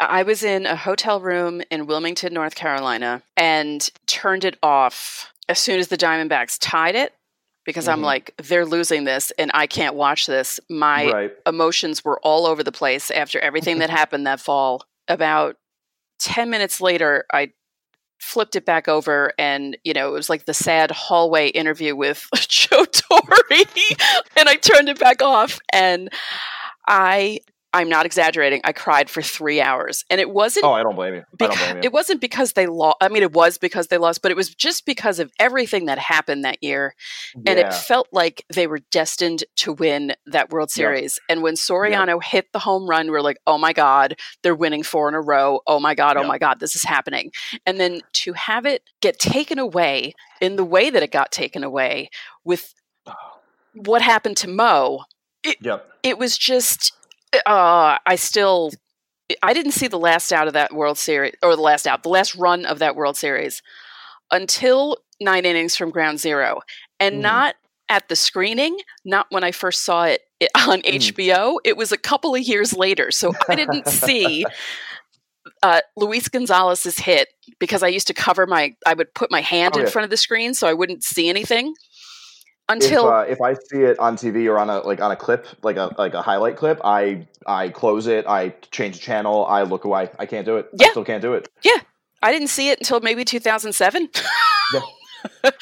I 0.00 0.22
was 0.22 0.42
in 0.42 0.66
a 0.66 0.76
hotel 0.76 1.20
room 1.20 1.62
in 1.70 1.86
Wilmington, 1.86 2.32
North 2.32 2.54
Carolina, 2.54 3.22
and 3.36 3.88
turned 4.06 4.44
it 4.44 4.56
off 4.62 5.32
as 5.48 5.58
soon 5.58 5.78
as 5.80 5.88
the 5.88 5.96
Diamondbacks 5.98 6.56
tied 6.60 6.94
it 6.94 7.14
because 7.64 7.88
I'm 7.88 8.00
Mhm. 8.00 8.04
like, 8.04 8.34
they're 8.38 8.64
losing 8.66 9.04
this 9.04 9.30
and 9.38 9.50
I 9.54 9.66
can't 9.66 9.94
watch 9.94 10.26
this. 10.26 10.58
My 10.68 11.10
right. 11.10 11.32
emotions 11.46 12.04
were 12.04 12.18
all 12.20 12.46
over 12.46 12.62
the 12.62 12.72
place 12.72 13.10
after 13.10 13.38
everything 13.40 13.78
that 13.78 13.90
happened 14.00 14.26
that 14.26 14.40
fall. 14.40 14.84
About 15.08 15.56
10 16.20 16.48
minutes 16.50 16.80
later, 16.80 17.24
I 17.32 17.52
flipped 18.20 18.54
it 18.54 18.64
back 18.64 18.86
over 18.88 19.32
and, 19.36 19.76
you 19.84 19.92
know, 19.92 20.08
it 20.08 20.12
was 20.12 20.30
like 20.30 20.44
the 20.46 20.54
sad 20.54 20.92
hallway 20.92 21.48
interview 21.48 21.94
with 21.96 22.28
Joe 22.48 22.84
Torre. 22.84 23.20
and 24.36 24.48
I 24.48 24.54
turned 24.54 24.88
it 24.88 24.98
back 25.00 25.22
off 25.22 25.58
and 25.72 26.08
I 26.86 27.40
I'm 27.74 27.88
not 27.88 28.04
exaggerating. 28.04 28.60
I 28.64 28.72
cried 28.72 29.08
for 29.08 29.22
three 29.22 29.60
hours, 29.60 30.04
and 30.10 30.20
it 30.20 30.30
wasn't. 30.30 30.64
Oh, 30.66 30.72
I 30.72 30.82
don't 30.82 30.94
blame 30.94 31.14
you. 31.14 31.20
I 31.20 31.24
don't 31.38 31.50
Beca- 31.52 31.58
blame 31.58 31.76
you. 31.78 31.82
it 31.84 31.92
wasn't 31.92 32.20
because 32.20 32.52
they 32.52 32.66
lost. 32.66 32.96
I 33.00 33.08
mean, 33.08 33.22
it 33.22 33.32
was 33.32 33.56
because 33.58 33.86
they 33.86 33.98
lost, 33.98 34.20
but 34.20 34.30
it 34.30 34.36
was 34.36 34.54
just 34.54 34.84
because 34.84 35.18
of 35.18 35.32
everything 35.38 35.86
that 35.86 35.98
happened 35.98 36.44
that 36.44 36.62
year, 36.62 36.94
and 37.34 37.58
Yeah. 37.58 37.68
it 37.68 37.74
felt 37.74 38.08
like 38.12 38.44
they 38.52 38.66
were 38.66 38.80
destined 38.90 39.44
to 39.56 39.72
win 39.72 40.14
that 40.26 40.50
World 40.50 40.68
Yep. 40.68 40.74
Series. 40.74 41.18
And 41.28 41.42
when 41.42 41.54
Soriano 41.54 42.22
hit 42.22 42.52
the 42.52 42.58
home 42.58 42.86
run, 42.88 43.10
we 43.10 43.16
are 43.16 43.22
like, 43.22 43.38
"Oh 43.46 43.56
my 43.58 43.72
God, 43.72 44.16
they're 44.42 44.54
winning 44.54 44.82
four 44.82 45.08
in 45.08 45.14
a 45.14 45.20
row! 45.22 45.60
Oh 45.66 45.80
my 45.80 45.94
God, 45.94 46.16
oh 46.16 46.20
Yep. 46.20 46.28
my 46.28 46.38
God, 46.38 46.60
this 46.60 46.76
is 46.76 46.84
happening!" 46.84 47.32
And 47.64 47.80
then 47.80 48.02
to 48.14 48.34
have 48.34 48.66
it 48.66 48.82
get 49.00 49.18
taken 49.18 49.58
away 49.58 50.14
in 50.40 50.56
the 50.56 50.64
way 50.64 50.90
that 50.90 51.02
it 51.02 51.10
got 51.10 51.32
taken 51.32 51.64
away 51.64 52.10
with 52.44 52.74
what 53.74 54.02
happened 54.02 54.36
to 54.38 54.48
Mo, 54.48 55.04
Yep. 55.60 55.88
it 56.02 56.18
was 56.18 56.36
just 56.36 56.92
uh 57.46 57.98
i 58.06 58.16
still 58.16 58.70
i 59.42 59.52
didn't 59.52 59.72
see 59.72 59.88
the 59.88 59.98
last 59.98 60.32
out 60.32 60.46
of 60.46 60.52
that 60.54 60.72
world 60.74 60.98
series 60.98 61.34
or 61.42 61.56
the 61.56 61.62
last 61.62 61.86
out 61.86 62.02
the 62.02 62.08
last 62.08 62.34
run 62.34 62.64
of 62.66 62.78
that 62.78 62.96
world 62.96 63.16
series 63.16 63.62
until 64.30 64.96
nine 65.20 65.44
innings 65.44 65.76
from 65.76 65.90
ground 65.90 66.20
zero 66.20 66.60
and 67.00 67.16
Mhm. 67.16 67.22
not 67.22 67.54
at 67.88 68.08
the 68.08 68.16
screening 68.16 68.78
not 69.04 69.26
when 69.30 69.44
i 69.44 69.50
first 69.52 69.84
saw 69.84 70.04
it 70.04 70.22
on 70.56 70.80
Mhm. 70.82 70.98
hbo 71.14 71.58
it 71.64 71.76
was 71.76 71.92
a 71.92 71.96
couple 71.98 72.34
of 72.34 72.40
years 72.42 72.72
later 72.74 73.10
so 73.10 73.32
i 73.50 73.54
didn't 73.54 73.86
see 73.88 74.46
uh, 75.64 75.80
Luis 75.96 76.28
Gonzalez's 76.28 76.98
hit 77.00 77.28
because 77.58 77.82
I 77.82 77.88
used 77.88 78.06
to 78.06 78.14
cover 78.14 78.46
my, 78.46 78.76
I 78.86 78.94
would 78.94 79.12
put 79.12 79.30
my 79.30 79.40
hand 79.40 79.74
Oh, 79.74 79.80
in 79.80 79.86
yeah. 79.86 79.90
front 79.90 80.04
of 80.04 80.10
the 80.10 80.16
screen 80.16 80.54
so 80.54 80.68
I 80.68 80.72
wouldn't 80.72 81.02
see 81.02 81.28
anything 81.28 81.74
If, 83.06 83.12
uh, 83.12 83.24
if 83.28 83.40
I 83.40 83.54
see 83.54 83.82
it 83.82 83.98
on 83.98 84.16
TV 84.16 84.48
or 84.48 84.58
on 84.58 84.70
a 84.70 84.78
like 84.80 85.00
on 85.00 85.10
a 85.10 85.16
clip, 85.16 85.46
like 85.62 85.76
a 85.76 85.94
like 85.98 86.14
a 86.14 86.22
highlight 86.22 86.56
clip, 86.56 86.80
I 86.84 87.26
I 87.46 87.68
close 87.68 88.06
it, 88.06 88.26
I 88.26 88.50
change 88.70 88.96
the 88.96 89.02
channel, 89.02 89.46
I 89.46 89.62
look 89.62 89.84
away. 89.84 90.10
I 90.18 90.26
can't 90.26 90.46
do 90.46 90.56
it. 90.56 90.68
Yeah. 90.74 90.88
I 90.88 90.90
still 90.90 91.04
can't 91.04 91.22
do 91.22 91.34
it. 91.34 91.48
Yeah. 91.62 91.78
I 92.22 92.30
didn't 92.30 92.48
see 92.48 92.70
it 92.70 92.78
until 92.78 93.00
maybe 93.00 93.24
2007. 93.24 94.08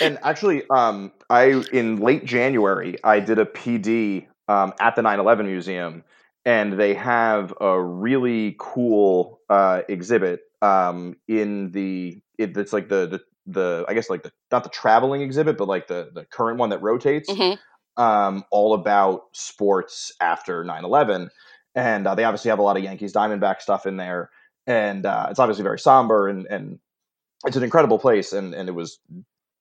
And 0.01 0.19
actually, 0.23 0.63
um, 0.71 1.13
I 1.29 1.63
in 1.73 2.01
late 2.01 2.25
January, 2.25 2.97
I 3.05 3.21
did 3.21 3.39
a 3.39 3.45
PD 3.45 4.27
um, 4.49 4.73
at 4.81 4.97
the 4.97 5.03
9/11 5.03 5.45
Museum, 5.47 6.05
and 6.45 6.79
they 6.79 6.95
have 6.95 7.53
a 7.61 7.81
really 7.81 8.57
cool 8.59 9.41
uh, 9.49 9.83
exhibit 9.89 10.41
um, 10.63 11.17
in 11.29 11.73
the 11.73 12.21
it, 12.39 12.57
it's 12.57 12.73
like 12.73 12.89
the 12.89 13.07
the 13.07 13.21
the 13.53 13.85
I 13.89 13.95
guess 13.95 14.11
like 14.11 14.23
the 14.23 14.33
not 14.53 14.65
the 14.65 14.71
traveling 14.71 15.23
exhibit, 15.23 15.57
but 15.59 15.69
like 15.69 15.87
the 15.89 16.11
the 16.15 16.25
current 16.27 16.59
one 16.59 16.71
that 16.71 16.83
rotates. 16.83 17.31
Mhm. 17.31 17.59
um, 17.97 18.45
all 18.51 18.73
about 18.75 19.25
sports 19.33 20.13
after 20.21 20.65
9-11 20.65 21.29
and 21.75 22.07
uh, 22.07 22.15
they 22.15 22.25
obviously 22.25 22.49
have 22.49 22.59
a 22.61 22.63
lot 22.63 22.77
of 22.77 22.83
yankees 22.85 23.13
diamondback 23.13 23.61
stuff 23.61 23.85
in 23.85 23.97
there 23.97 24.31
and 24.67 25.05
uh, 25.05 25.27
it's 25.29 25.41
obviously 25.41 25.65
very 25.65 25.79
somber 25.79 26.29
and, 26.29 26.47
and 26.47 26.79
it's 27.45 27.57
an 27.57 27.65
incredible 27.65 27.99
place 27.99 28.33
and, 28.33 28.55
and 28.55 28.69
it 28.69 28.73
was 28.73 29.01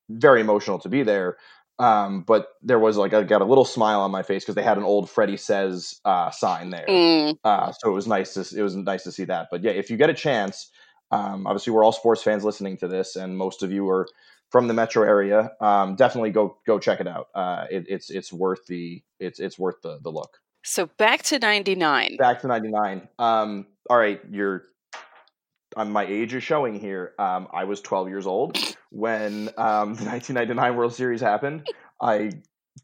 very 0.09 0.41
emotional 0.41 0.79
to 0.79 0.89
be 0.89 1.03
there 1.03 1.37
um, 1.79 2.21
but 2.27 2.49
there 2.61 2.79
was 2.79 2.97
like 2.97 3.13
I 3.13 3.23
got 3.23 3.41
a 3.41 3.45
little 3.45 3.65
smile 3.65 4.01
on 4.01 4.11
my 4.11 4.21
face 4.23 4.43
because 4.43 4.55
they 4.55 4.63
had 4.63 4.77
an 4.77 4.83
old 4.83 5.09
Freddy 5.09 5.37
Sez 5.37 5.99
uh, 6.05 6.29
sign 6.29 6.69
there 6.71 6.85
Mm, 6.87 7.37
uh, 7.43 7.71
so 7.71 7.89
it 7.89 7.93
was 7.93 8.07
nice 8.07 8.33
to 8.33 8.57
it 8.57 8.61
was 8.61 8.75
nice 8.75 9.03
to 9.03 9.11
see 9.11 9.23
that. 9.25 9.47
But 9.49 9.63
yeah, 9.63 9.71
if 9.71 9.89
you 9.89 9.97
get 9.97 10.09
a 10.09 10.13
chance, 10.13 10.69
um, 11.11 11.47
obviously 11.47 11.73
we're 11.73 11.83
all 11.83 11.91
sports 11.91 12.21
fans 12.21 12.43
listening 12.43 12.77
to 12.77 12.87
this, 12.87 13.15
and 13.15 13.37
most 13.37 13.63
of 13.63 13.71
you 13.71 13.89
are 13.89 14.07
from 14.49 14.67
the 14.67 14.73
metro 14.73 15.03
area. 15.03 15.51
Um, 15.59 15.95
definitely 15.95 16.31
go 16.31 16.57
go 16.65 16.79
check 16.79 16.99
it 16.99 17.07
out. 17.07 17.29
Uh, 17.33 17.65
it, 17.69 17.85
it's 17.87 18.09
it's 18.09 18.31
worth 18.31 18.65
the 18.67 19.01
it's 19.19 19.39
it's 19.39 19.57
worth 19.57 19.81
the 19.81 19.99
the 20.01 20.11
look. 20.11 20.39
so 20.63 20.87
back 20.97 21.23
to 21.23 21.39
99. 21.39 22.17
Back 22.17 22.41
to 22.41 22.47
ninety 22.47 22.69
nine. 22.69 23.07
Um, 23.17 23.67
all 23.89 23.97
right, 23.97 24.21
you're. 24.29 24.63
Um, 25.77 25.91
my 25.91 26.03
age 26.03 26.33
is 26.33 26.43
showing 26.43 26.79
here. 26.79 27.13
Um, 27.19 27.47
I 27.53 27.65
was 27.65 27.79
12 27.81 28.09
years 28.09 28.25
old 28.25 28.57
when 28.89 29.49
um, 29.55 29.93
the 29.95 30.05
1999 30.05 30.75
World 30.75 30.95
Series 30.95 31.21
happened. 31.21 31.67
I 32.01 32.31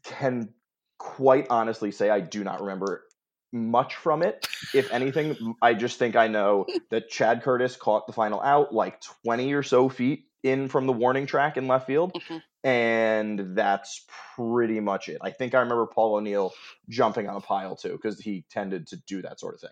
can 0.04 0.50
quite 0.96 1.48
honestly 1.50 1.90
say 1.90 2.10
I 2.10 2.20
do 2.20 2.44
not 2.44 2.60
remember 2.60 3.05
much 3.52 3.94
from 3.94 4.22
it. 4.22 4.46
If 4.74 4.90
anything, 4.92 5.54
I 5.62 5.74
just 5.74 5.98
think 5.98 6.16
I 6.16 6.28
know 6.28 6.66
that 6.90 7.08
Chad 7.08 7.42
Curtis 7.42 7.76
caught 7.76 8.06
the 8.06 8.12
final 8.12 8.40
out 8.40 8.74
like 8.74 9.00
20 9.24 9.52
or 9.52 9.62
so 9.62 9.88
feet 9.88 10.26
in 10.42 10.68
from 10.68 10.86
the 10.86 10.92
warning 10.92 11.26
track 11.26 11.56
in 11.56 11.66
left 11.66 11.86
field. 11.86 12.12
Mhm. 12.14 12.42
And 12.64 13.56
that's 13.56 14.04
pretty 14.36 14.80
much 14.80 15.08
it. 15.08 15.18
I 15.20 15.30
think 15.30 15.54
I 15.54 15.60
remember 15.60 15.86
Paul 15.86 16.16
O'Neill 16.16 16.52
jumping 16.88 17.28
on 17.28 17.36
a 17.36 17.40
pile 17.40 17.76
too, 17.76 17.92
because 17.92 18.18
he 18.18 18.44
tended 18.50 18.88
to 18.88 18.96
do 18.96 19.22
that 19.22 19.38
sort 19.38 19.54
of 19.54 19.60
thing. 19.60 19.70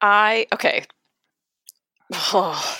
I, 0.00 0.46
okay. 0.52 0.84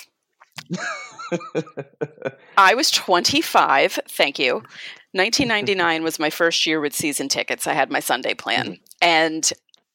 I 2.56 2.74
was 2.74 2.90
25. 2.90 4.00
Thank 4.08 4.38
you. 4.38 4.54
1999 5.14 6.02
was 6.02 6.18
my 6.18 6.28
first 6.28 6.66
year 6.66 6.80
with 6.80 6.92
season 6.92 7.28
tickets. 7.28 7.68
I 7.68 7.72
had 7.72 7.88
my 7.88 8.00
Sunday 8.00 8.34
plan, 8.34 8.78
and 9.00 9.48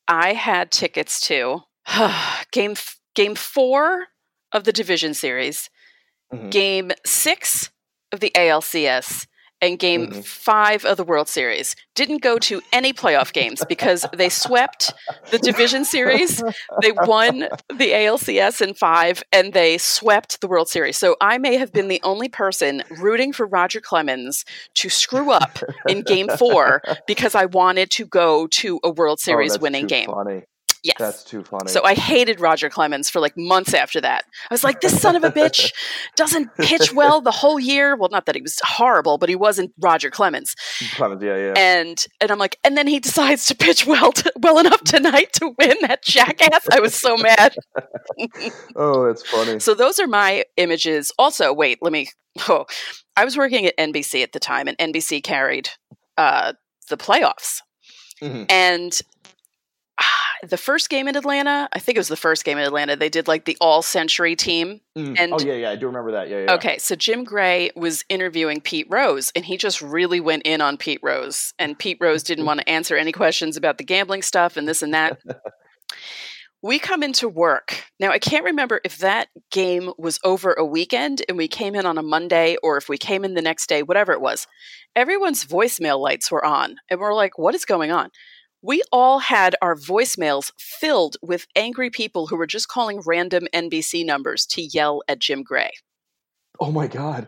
I 0.10 0.34
had 0.34 0.72
tickets 0.72 1.22
to 1.28 1.62
game 2.52 2.76
game 3.16 3.36
four 3.36 4.08
of 4.52 4.64
the 4.66 4.74
division 4.74 5.14
series, 5.14 5.70
Mhm. 6.34 6.52
game 6.52 6.92
six 7.06 7.70
of 8.12 8.20
the 8.20 8.32
ALCS, 8.36 9.28
and 9.62 9.78
game 9.80 10.08
Mhm. 10.08 10.26
five 10.26 10.86
of 10.86 10.98
the 10.98 11.04
World 11.04 11.28
Series. 11.28 11.76
Didn't 11.96 12.22
go 12.22 12.38
to 12.40 12.62
any 12.72 12.94
playoff 12.94 13.34
games 13.34 13.62
because 13.68 14.06
they 14.16 14.30
swept 14.30 14.94
the 15.32 15.38
division 15.40 15.84
series. 15.86 16.42
They 16.82 16.92
won 16.94 17.50
the 17.74 17.92
ALCS 17.94 18.62
in 18.62 18.74
five 18.74 19.22
and 19.34 19.54
they 19.54 19.78
swept 19.78 20.40
the 20.42 20.48
World 20.48 20.70
Series. 20.70 20.98
So 20.98 21.16
I 21.20 21.38
may 21.38 21.58
have 21.58 21.74
been 21.74 21.88
the 21.90 22.00
only 22.04 22.30
person 22.30 22.84
rooting 23.00 23.34
for 23.34 23.46
Roger 23.46 23.82
Clemens 23.82 24.46
to 24.76 24.90
screw 24.90 25.32
up 25.32 25.60
in 25.88 26.02
game 26.04 26.30
four 26.38 26.82
because 27.08 27.36
I 27.36 27.46
wanted 27.46 27.92
to 27.92 28.06
go 28.06 28.48
to 28.48 28.80
a 28.84 28.90
World 28.92 29.20
Oh, 29.22 29.26
Series 29.26 29.52
that's 29.54 29.62
winning 29.62 29.88
game. 29.88 30.10
Funny. 30.10 30.44
Yes. 30.84 30.96
That's 30.98 31.24
too 31.24 31.44
funny. 31.44 31.70
So 31.70 31.84
I 31.84 31.94
hated 31.94 32.40
Roger 32.40 32.70
Clemens 32.70 33.10
for 33.10 33.20
like 33.20 33.36
months 33.38 33.74
after 33.74 34.00
that. 34.02 34.26
I 34.50 34.54
was 34.54 34.64
like, 34.64 34.82
this 34.82 35.00
son 35.00 35.16
of 35.16 35.24
a 35.24 35.30
bitch 35.32 35.72
doesn't 36.16 36.56
pitch 36.58 36.94
well 36.94 37.22
the 37.22 37.32
whole 37.32 37.60
year. 37.60 37.96
Well, 37.96 38.10
not 38.10 38.26
that 38.26 38.36
he 38.36 38.42
was 38.42 38.60
horrible, 38.64 39.18
but 39.18 39.30
he 39.30 39.36
wasn't 39.36 39.74
Roger 39.80 40.10
Clemens. 40.10 40.56
Clemens, 40.96 41.22
yeah, 41.22 41.36
yeah. 41.38 41.54
And 41.58 42.04
and 42.22 42.32
I'm 42.32 42.38
like, 42.40 42.58
and 42.64 42.78
then 42.78 42.88
he 42.88 43.00
decides 43.00 43.46
to 43.48 43.56
pitch 43.56 43.86
well 43.86 44.12
to, 44.14 44.32
well 44.38 44.60
enough 44.60 44.84
tonight 44.84 45.34
to 45.34 45.54
win 45.60 45.76
that 45.82 46.04
jackass. 46.04 46.68
I 46.72 46.80
was 46.80 46.94
so 46.94 47.18
mad. 47.18 47.56
oh, 48.76 49.06
that's 49.08 49.28
funny. 49.28 49.60
So 49.60 49.74
those 49.74 50.00
are 50.00 50.08
my 50.08 50.46
images. 50.58 51.12
Also, 51.18 51.54
wait, 51.54 51.80
let 51.82 51.92
me. 51.92 52.10
Oh, 52.48 52.66
I 53.18 53.26
was 53.26 53.36
working 53.36 53.66
at 53.66 53.78
NBC 53.78 54.24
at 54.24 54.32
the 54.32 54.40
time, 54.40 54.68
and 54.68 54.78
NBC 54.78 55.22
carried 55.24 55.70
uh, 56.18 56.54
the 56.90 56.98
playoffs. 56.98 57.62
Mhm. 58.22 58.46
And 58.52 59.00
the 60.48 60.58
first 60.58 60.90
game 60.90 61.08
in 61.08 61.16
Atlanta, 61.16 61.68
I 61.74 61.80
think 61.80 61.98
it 61.98 62.00
was 62.00 62.08
the 62.08 62.16
first 62.16 62.46
game 62.46 62.58
in 62.58 62.64
Atlanta. 62.64 62.96
They 62.96 63.10
did 63.10 63.28
like 63.28 63.46
the 63.46 63.58
all 63.60 63.82
century 63.82 64.36
team. 64.36 64.82
Mhm. 64.98 65.16
and- 65.20 65.34
oh 65.34 65.40
yeah, 65.40 65.54
yeah, 65.54 65.72
I 65.72 65.76
do 65.76 65.88
remember 65.88 66.12
that. 66.14 66.30
Yeah, 66.30 66.44
yeah. 66.46 66.54
Okay, 66.56 66.78
so 66.78 66.96
Jim 66.96 67.24
Gray 67.24 67.72
was 67.76 68.04
interviewing 68.10 68.62
Pete 68.62 68.88
Rose, 68.90 69.32
and 69.36 69.46
he 69.46 69.58
just 69.58 69.82
really 69.82 70.20
went 70.20 70.44
in 70.44 70.62
on 70.62 70.78
Pete 70.78 71.00
Rose. 71.04 71.54
And 71.60 71.78
Pete 71.78 71.98
Rose 72.00 72.24
didn't 72.24 72.46
want 72.48 72.60
to 72.60 72.70
answer 72.70 72.96
any 72.98 73.12
questions 73.12 73.58
about 73.58 73.78
the 73.78 73.84
gambling 73.84 74.22
stuff 74.22 74.58
and 74.58 74.68
this 74.68 74.82
and 74.82 74.94
that. 74.94 75.20
we 76.62 76.78
come 76.80 77.04
into 77.04 77.30
work. 77.30 77.86
Now, 78.00 78.12
I 78.12 78.20
can't 78.20 78.44
remember 78.44 78.82
if 78.84 78.98
that 78.98 79.30
game 79.50 79.92
was 79.98 80.20
over 80.26 80.54
a 80.54 80.66
weekend 80.66 81.22
and 81.30 81.38
we 81.38 81.48
came 81.48 81.74
in 81.74 81.86
on 81.86 81.98
a 81.98 82.04
Monday 82.04 82.58
or 82.62 82.76
if 82.78 82.90
we 82.90 82.98
came 82.98 83.24
in 83.24 83.34
the 83.34 83.42
next 83.42 83.68
day, 83.68 83.82
whatever 83.82 84.12
it 84.12 84.20
was. 84.22 84.46
Everyone's 84.96 85.46
voicemail 85.46 86.00
lights 86.00 86.30
were 86.32 86.44
on, 86.44 86.76
and 86.90 87.00
we're 87.00 87.14
like, 87.14 87.38
what 87.38 87.56
is 87.56 87.64
going 87.64 87.92
on? 87.92 88.10
We 88.62 88.82
all 88.92 89.20
had 89.20 89.56
our 89.62 89.76
voicemails 89.76 90.52
filled 90.58 91.18
with 91.22 91.48
angry 91.56 91.90
people 91.90 92.28
who 92.28 92.36
were 92.36 92.48
just 92.48 92.68
calling 92.68 93.02
random 93.06 93.48
NBC 93.54 94.06
numbers 94.06 94.46
to 94.48 94.62
yell 94.62 95.02
at 95.08 95.20
Jim 95.20 95.44
Gray. 95.44 95.72
Oh 96.62 96.72
my 96.72 96.88
god. 96.88 97.28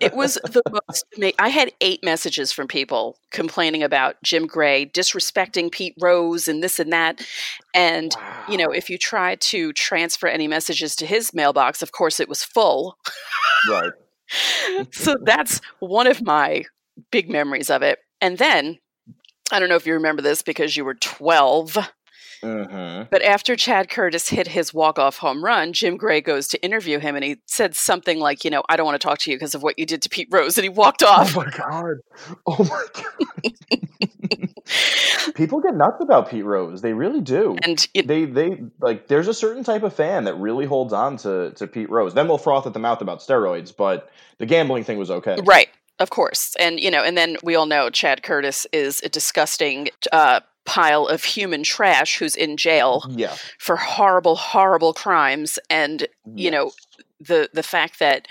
It 0.00 0.12
was 0.14 0.34
the 0.44 0.62
most. 0.70 1.04
I 1.38 1.48
had 1.48 1.72
eight 1.80 2.04
messages 2.04 2.52
from 2.52 2.68
people 2.68 3.16
complaining 3.30 3.82
about 3.82 4.16
Jim 4.22 4.46
Gray 4.46 4.84
disrespecting 4.84 5.72
Pete 5.72 5.94
Rose 5.98 6.46
and 6.46 6.62
this 6.62 6.78
and 6.78 6.92
that. 6.92 7.26
And 7.74 8.14
you 8.48 8.58
know, 8.58 8.70
if 8.70 8.90
you 8.90 8.98
try 8.98 9.36
to 9.36 9.72
transfer 9.72 10.26
any 10.26 10.46
messages 10.46 10.94
to 10.96 11.06
his 11.06 11.32
mailbox, 11.32 11.80
of 11.80 11.92
course, 11.92 12.20
it 12.20 12.28
was 12.28 12.44
full. 12.44 12.98
right. 13.70 13.92
so 14.92 15.16
that's 15.22 15.60
one 15.78 16.06
of 16.06 16.22
my 16.22 16.64
big 17.10 17.30
memories 17.30 17.70
of 17.70 17.82
it. 17.82 17.98
And 18.20 18.36
then 18.36 18.78
I 19.52 19.58
don't 19.58 19.68
know 19.68 19.76
if 19.76 19.86
you 19.86 19.94
remember 19.94 20.22
this 20.22 20.42
because 20.42 20.76
you 20.76 20.84
were 20.84 20.94
twelve. 20.94 21.76
Mm-hmm. 22.42 23.08
But 23.10 23.22
after 23.22 23.54
Chad 23.54 23.90
Curtis 23.90 24.28
hit 24.28 24.48
his 24.48 24.72
walk-off 24.72 25.18
home 25.18 25.44
run, 25.44 25.72
Jim 25.72 25.96
Gray 25.96 26.20
goes 26.20 26.48
to 26.48 26.62
interview 26.64 26.98
him 26.98 27.14
and 27.14 27.24
he 27.24 27.36
said 27.46 27.76
something 27.76 28.18
like, 28.18 28.44
you 28.44 28.50
know, 28.50 28.62
I 28.68 28.76
don't 28.76 28.86
want 28.86 29.00
to 29.00 29.06
talk 29.06 29.18
to 29.18 29.30
you 29.30 29.36
because 29.36 29.54
of 29.54 29.62
what 29.62 29.78
you 29.78 29.84
did 29.84 30.00
to 30.02 30.08
Pete 30.08 30.28
Rose. 30.30 30.56
And 30.56 30.62
he 30.62 30.70
walked 30.70 31.02
off. 31.02 31.36
Oh 31.36 31.44
my 31.44 31.50
god! 31.50 31.96
Oh 32.46 32.64
my 32.64 32.86
god! 32.94 33.30
People 35.34 35.60
get 35.60 35.74
nuts 35.74 36.00
about 36.00 36.30
Pete 36.30 36.44
Rose. 36.44 36.80
They 36.80 36.92
really 36.92 37.20
do. 37.20 37.56
And 37.62 37.86
it, 37.92 38.06
they 38.06 38.24
they 38.24 38.62
like 38.80 39.08
there's 39.08 39.28
a 39.28 39.34
certain 39.34 39.64
type 39.64 39.82
of 39.82 39.92
fan 39.94 40.24
that 40.24 40.34
really 40.34 40.64
holds 40.64 40.92
on 40.92 41.16
to 41.18 41.50
to 41.52 41.66
Pete 41.66 41.90
Rose. 41.90 42.14
Then 42.14 42.26
they'll 42.26 42.38
froth 42.38 42.66
at 42.66 42.72
the 42.72 42.78
mouth 42.78 43.00
about 43.00 43.20
steroids, 43.20 43.74
but 43.76 44.10
the 44.38 44.46
gambling 44.46 44.84
thing 44.84 44.98
was 44.98 45.10
okay. 45.10 45.38
right, 45.44 45.68
of 46.00 46.10
course. 46.10 46.56
And, 46.58 46.80
you 46.80 46.90
know, 46.90 47.02
and 47.04 47.16
then 47.16 47.36
we 47.44 47.54
all 47.54 47.66
know 47.66 47.90
Chad 47.90 48.22
Curtis 48.24 48.66
is 48.72 49.00
a 49.02 49.08
disgusting 49.08 49.88
uh, 50.12 50.40
pile 50.66 51.06
of 51.06 51.22
human 51.24 51.62
trash 51.62 52.18
who's 52.18 52.34
in 52.36 52.56
jail 52.56 53.04
Yeah. 53.10 53.34
for 53.58 53.76
horrible, 53.76 54.34
horrible 54.36 54.92
crimes. 54.92 55.58
And 55.70 56.06
you 56.34 56.50
know 56.50 56.72
the 57.20 57.50
the 57.52 57.62
fact 57.62 57.98
that 57.98 58.26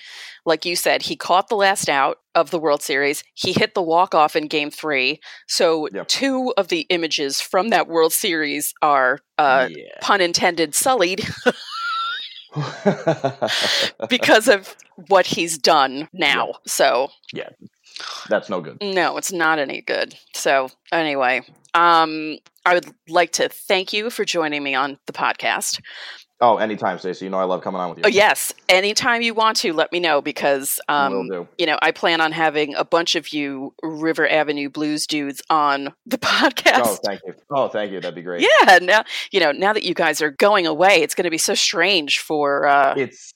like 0.46 0.66
you 0.66 0.76
said 0.76 1.04
he 1.04 1.16
caught 1.16 1.48
the 1.48 1.56
last 1.56 1.90
out 1.90 2.20
of 2.34 2.50
the 2.50 2.58
world 2.60 2.82
series 2.82 3.24
he 3.36 3.52
hit 3.54 3.76
the 3.76 3.82
walk 3.84 4.16
off 4.16 4.36
in 4.36 4.48
game 4.48 4.72
three 4.72 5.20
so 5.48 5.88
Yep. 5.94 6.08
two 6.08 6.54
of 6.58 6.70
the 6.70 6.82
images 6.90 7.40
from 7.40 7.70
that 7.70 7.88
world 7.88 8.14
series 8.14 8.74
are 8.82 9.20
uh 9.38 9.68
yeah. 9.70 9.84
pun 10.02 10.22
intended 10.22 10.74
sullied 10.74 11.22
because 14.10 14.48
of 14.48 14.76
what 15.08 15.26
he's 15.26 15.58
done 15.58 16.08
now 16.14 16.54
so. 16.66 17.10
Yeah, 17.34 17.50
That's 18.30 18.50
no 18.50 18.62
good. 18.62 18.78
no 18.82 19.18
it's 19.18 19.32
not 19.32 19.60
any 19.60 19.82
good. 19.82 20.16
So 20.34 20.70
anyway 20.92 21.42
um 21.76 22.40
i 22.66 22.74
would 22.74 22.88
like 23.08 23.32
to 23.32 23.48
thank 23.48 23.94
you 23.94 24.10
for 24.10 24.26
joining 24.26 24.64
me 24.64 24.74
on 24.74 24.98
the 25.06 25.14
podcast 25.14 25.80
Oh, 26.42 26.56
anytime, 26.58 26.98
Stacey. 27.00 27.26
You 27.26 27.32
know 27.32 27.38
I 27.40 27.44
love 27.44 27.62
coming 27.62 27.82
on 27.82 27.90
with 27.90 27.98
you. 28.00 28.04
oh 28.06 28.08
yes 28.08 28.54
anytime 28.70 29.22
you 29.22 29.34
want 29.34 29.58
to 29.58 29.74
let 29.74 29.92
me 29.92 30.00
know 30.00 30.22
because 30.22 30.80
um 30.88 31.28
you 31.58 31.66
know, 31.66 31.78
I 31.82 31.92
plan 31.92 32.22
on 32.22 32.32
having 32.32 32.76
a 32.76 32.86
bunch 32.86 33.16
of 33.16 33.30
you 33.34 33.74
River 33.84 34.28
Avenue 34.28 34.70
Blues 34.70 35.06
dudes 35.06 35.42
on 35.50 35.94
the 36.06 36.18
podcast. 36.36 36.82
Oh, 36.86 36.98
thank 37.04 37.22
you. 37.26 37.34
Oh, 37.52 37.68
thank 37.68 37.92
you. 37.92 38.00
That'd 38.00 38.16
be 38.16 38.22
great. 38.22 38.42
yeah, 38.62 38.80
now 38.82 39.04
you 39.32 39.40
know, 39.40 39.52
now 39.52 39.74
that 39.74 39.84
you 39.84 39.94
guys 39.94 40.22
are 40.22 40.32
going 40.32 40.66
away, 40.66 41.02
it's 41.02 41.14
going 41.16 41.26
to 41.26 41.30
be 41.32 41.38
so 41.38 41.54
strange 41.56 42.20
for. 42.20 42.66
uh 42.68 42.94
It's 42.96 43.34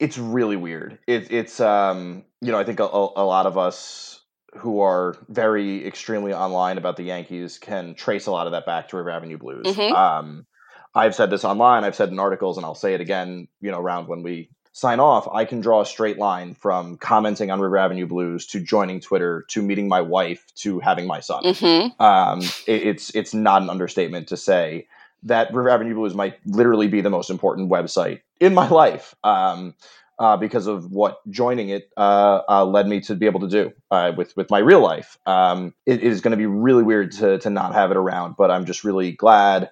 it's 0.00 0.18
really 0.18 0.56
weird. 0.56 0.98
It, 1.06 1.30
it's 1.30 1.60
um 1.60 2.24
you 2.40 2.50
know 2.50 2.58
I 2.58 2.64
think 2.64 2.80
a, 2.80 2.84
a 2.84 3.24
lot 3.24 3.46
of 3.46 3.56
us 3.56 4.20
who 4.56 4.80
are 4.80 5.16
very 5.28 5.86
extremely 5.86 6.32
online 6.32 6.78
about 6.78 6.96
the 6.96 7.02
Yankees 7.04 7.58
can 7.58 7.94
trace 7.94 8.26
a 8.26 8.30
lot 8.32 8.46
of 8.46 8.52
that 8.52 8.66
back 8.66 8.88
to 8.88 8.96
River 8.96 9.10
Avenue 9.10 9.38
Blues. 9.38 9.66
Mhm. 9.66 9.92
Um, 9.92 10.46
I've 10.94 11.14
said 11.14 11.30
this 11.30 11.44
online. 11.44 11.84
I've 11.84 11.96
said 11.96 12.10
in 12.10 12.18
articles, 12.18 12.56
and 12.56 12.64
I'll 12.64 12.74
say 12.74 12.94
it 12.94 13.00
again. 13.00 13.48
You 13.60 13.70
know, 13.70 13.80
around 13.80 14.08
when 14.08 14.22
we 14.22 14.50
sign 14.72 15.00
off, 15.00 15.28
I 15.32 15.44
can 15.44 15.60
draw 15.60 15.80
a 15.80 15.86
straight 15.86 16.18
line 16.18 16.54
from 16.54 16.96
commenting 16.98 17.50
on 17.50 17.60
River 17.60 17.78
Avenue 17.78 18.06
Blues 18.06 18.46
to 18.48 18.60
joining 18.60 19.00
Twitter 19.00 19.44
to 19.50 19.62
meeting 19.62 19.88
my 19.88 20.00
wife 20.00 20.44
to 20.56 20.80
having 20.80 21.06
my 21.06 21.20
son. 21.20 21.42
mhm. 21.44 22.00
Um, 22.00 22.40
it, 22.66 22.82
it's 22.86 23.14
it's 23.14 23.34
not 23.34 23.62
an 23.62 23.70
understatement 23.70 24.28
to 24.28 24.36
say 24.36 24.86
that 25.22 25.52
River 25.54 25.70
Avenue 25.70 25.94
Blues 25.94 26.14
might 26.14 26.38
literally 26.46 26.88
be 26.88 27.00
the 27.00 27.10
most 27.10 27.30
important 27.30 27.70
website 27.70 28.20
in 28.40 28.52
my 28.52 28.68
life 28.68 29.14
um, 29.24 29.74
uh, 30.18 30.36
because 30.36 30.66
of 30.66 30.92
what 30.92 31.18
joining 31.30 31.70
it 31.70 31.88
uh, 31.96 32.42
uh, 32.48 32.64
led 32.64 32.86
me 32.86 33.00
to 33.00 33.14
be 33.14 33.26
able 33.26 33.40
to 33.40 33.48
do 33.48 33.72
uh, 33.90 34.12
with 34.16 34.36
with 34.36 34.50
my 34.50 34.58
real 34.58 34.80
life. 34.80 35.18
Um, 35.26 35.72
it, 35.86 36.02
it 36.02 36.12
is 36.12 36.20
going 36.20 36.32
to 36.32 36.36
be 36.36 36.46
really 36.46 36.82
weird 36.82 37.12
to 37.12 37.38
to 37.38 37.50
not 37.50 37.74
have 37.74 37.90
it 37.90 37.96
around, 37.96 38.36
but 38.36 38.50
I'm 38.50 38.64
just 38.64 38.84
really 38.84 39.12
glad 39.12 39.70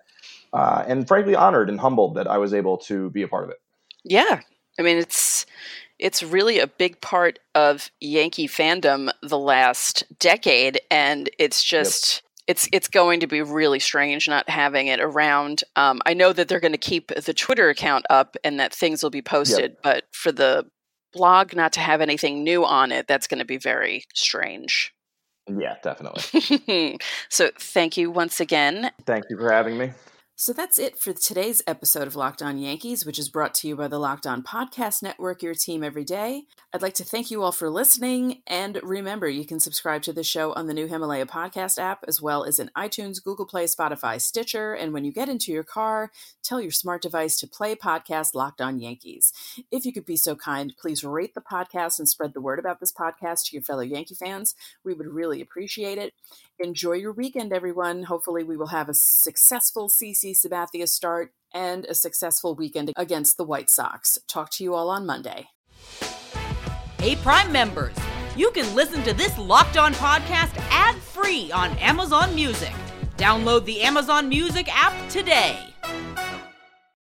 uh, 0.52 0.84
and 0.86 1.06
frankly 1.08 1.34
honored 1.34 1.68
and 1.68 1.80
humbled 1.80 2.14
that 2.16 2.26
I 2.26 2.38
was 2.38 2.54
able 2.54 2.78
to 2.78 3.10
be 3.10 3.22
a 3.22 3.28
part 3.28 3.44
of 3.44 3.50
it. 3.50 3.56
Yeah, 4.04 4.40
I 4.78 4.82
mean 4.82 4.98
it's 4.98 5.46
it's 5.98 6.22
really 6.22 6.58
a 6.58 6.66
big 6.66 7.00
part 7.00 7.38
of 7.54 7.90
Yankee 8.00 8.48
fandom 8.48 9.10
the 9.22 9.38
last 9.38 10.04
decade, 10.18 10.80
and 10.90 11.30
it's 11.38 11.62
just. 11.62 12.22
It's 12.48 12.68
it's 12.72 12.88
going 12.88 13.20
to 13.20 13.28
be 13.28 13.40
really 13.40 13.78
strange 13.78 14.28
not 14.28 14.48
having 14.48 14.88
it 14.88 14.98
around. 14.98 15.62
Um, 15.76 16.02
I 16.04 16.12
know 16.12 16.32
that 16.32 16.48
they're 16.48 16.58
going 16.58 16.72
to 16.72 16.76
keep 16.76 17.12
the 17.14 17.32
Twitter 17.32 17.68
account 17.68 18.04
up 18.10 18.36
and 18.42 18.58
that 18.58 18.74
things 18.74 19.00
will 19.00 19.10
be 19.10 19.22
posted, 19.22 19.76
but 19.80 20.06
for 20.10 20.32
the 20.32 20.66
blog 21.12 21.54
not 21.54 21.72
to 21.74 21.80
have 21.80 22.00
anything 22.00 22.42
new 22.42 22.64
on 22.64 22.90
it, 22.90 23.06
that's 23.06 23.28
going 23.28 23.38
to 23.38 23.44
be 23.44 23.58
very 23.58 24.04
strange. 24.12 24.92
Yeah, 25.48 25.76
definitely. 25.82 26.98
so 27.28 27.50
thank 27.58 27.96
you 27.96 28.10
once 28.10 28.40
again. 28.40 28.90
Thank 29.06 29.26
you 29.30 29.36
for 29.36 29.52
having 29.52 29.78
me. 29.78 29.92
So 30.42 30.52
that's 30.52 30.76
it 30.76 30.98
for 30.98 31.12
today's 31.12 31.62
episode 31.68 32.08
of 32.08 32.16
Locked 32.16 32.42
On 32.42 32.58
Yankees, 32.58 33.06
which 33.06 33.16
is 33.16 33.28
brought 33.28 33.54
to 33.54 33.68
you 33.68 33.76
by 33.76 33.86
the 33.86 34.00
Locked 34.00 34.26
On 34.26 34.42
Podcast 34.42 35.00
Network, 35.00 35.40
your 35.40 35.54
team 35.54 35.84
every 35.84 36.02
day. 36.02 36.46
I'd 36.72 36.82
like 36.82 36.94
to 36.94 37.04
thank 37.04 37.30
you 37.30 37.44
all 37.44 37.52
for 37.52 37.70
listening. 37.70 38.42
And 38.48 38.80
remember, 38.82 39.28
you 39.28 39.46
can 39.46 39.60
subscribe 39.60 40.02
to 40.02 40.12
the 40.12 40.24
show 40.24 40.52
on 40.54 40.66
the 40.66 40.74
new 40.74 40.88
Himalaya 40.88 41.26
podcast 41.26 41.78
app, 41.78 42.04
as 42.08 42.20
well 42.20 42.42
as 42.42 42.58
in 42.58 42.72
iTunes, 42.76 43.22
Google 43.22 43.46
Play, 43.46 43.66
Spotify, 43.66 44.20
Stitcher. 44.20 44.74
And 44.74 44.92
when 44.92 45.04
you 45.04 45.12
get 45.12 45.28
into 45.28 45.52
your 45.52 45.62
car, 45.62 46.10
tell 46.42 46.60
your 46.60 46.72
smart 46.72 47.02
device 47.02 47.38
to 47.38 47.46
play 47.46 47.76
podcast 47.76 48.34
Locked 48.34 48.60
On 48.60 48.80
Yankees. 48.80 49.32
If 49.70 49.86
you 49.86 49.92
could 49.92 50.06
be 50.06 50.16
so 50.16 50.34
kind, 50.34 50.74
please 50.76 51.04
rate 51.04 51.34
the 51.34 51.40
podcast 51.40 52.00
and 52.00 52.08
spread 52.08 52.34
the 52.34 52.40
word 52.40 52.58
about 52.58 52.80
this 52.80 52.92
podcast 52.92 53.44
to 53.44 53.52
your 53.52 53.62
fellow 53.62 53.82
Yankee 53.82 54.16
fans. 54.16 54.56
We 54.82 54.92
would 54.92 55.06
really 55.06 55.40
appreciate 55.40 55.98
it. 55.98 56.14
Enjoy 56.58 56.92
your 56.92 57.12
weekend, 57.12 57.52
everyone. 57.52 58.04
Hopefully, 58.04 58.42
we 58.42 58.56
will 58.56 58.68
have 58.68 58.88
a 58.88 58.94
successful 58.94 59.88
CC 59.88 60.31
Sabathia 60.34 60.88
start 60.88 61.32
and 61.54 61.84
a 61.86 61.94
successful 61.94 62.54
weekend 62.54 62.92
against 62.96 63.36
the 63.36 63.44
White 63.44 63.70
Sox. 63.70 64.18
Talk 64.28 64.50
to 64.52 64.64
you 64.64 64.74
all 64.74 64.88
on 64.90 65.06
Monday. 65.06 65.48
Hey, 66.98 67.16
Prime 67.16 67.50
members, 67.50 67.96
you 68.36 68.50
can 68.52 68.74
listen 68.74 69.02
to 69.02 69.12
this 69.12 69.36
Locked 69.38 69.76
On 69.76 69.92
podcast 69.94 70.56
ad 70.70 70.96
free 70.96 71.50
on 71.52 71.70
Amazon 71.78 72.34
Music. 72.34 72.72
Download 73.16 73.64
the 73.64 73.82
Amazon 73.82 74.28
Music 74.28 74.68
app 74.70 74.94
today. 75.10 75.58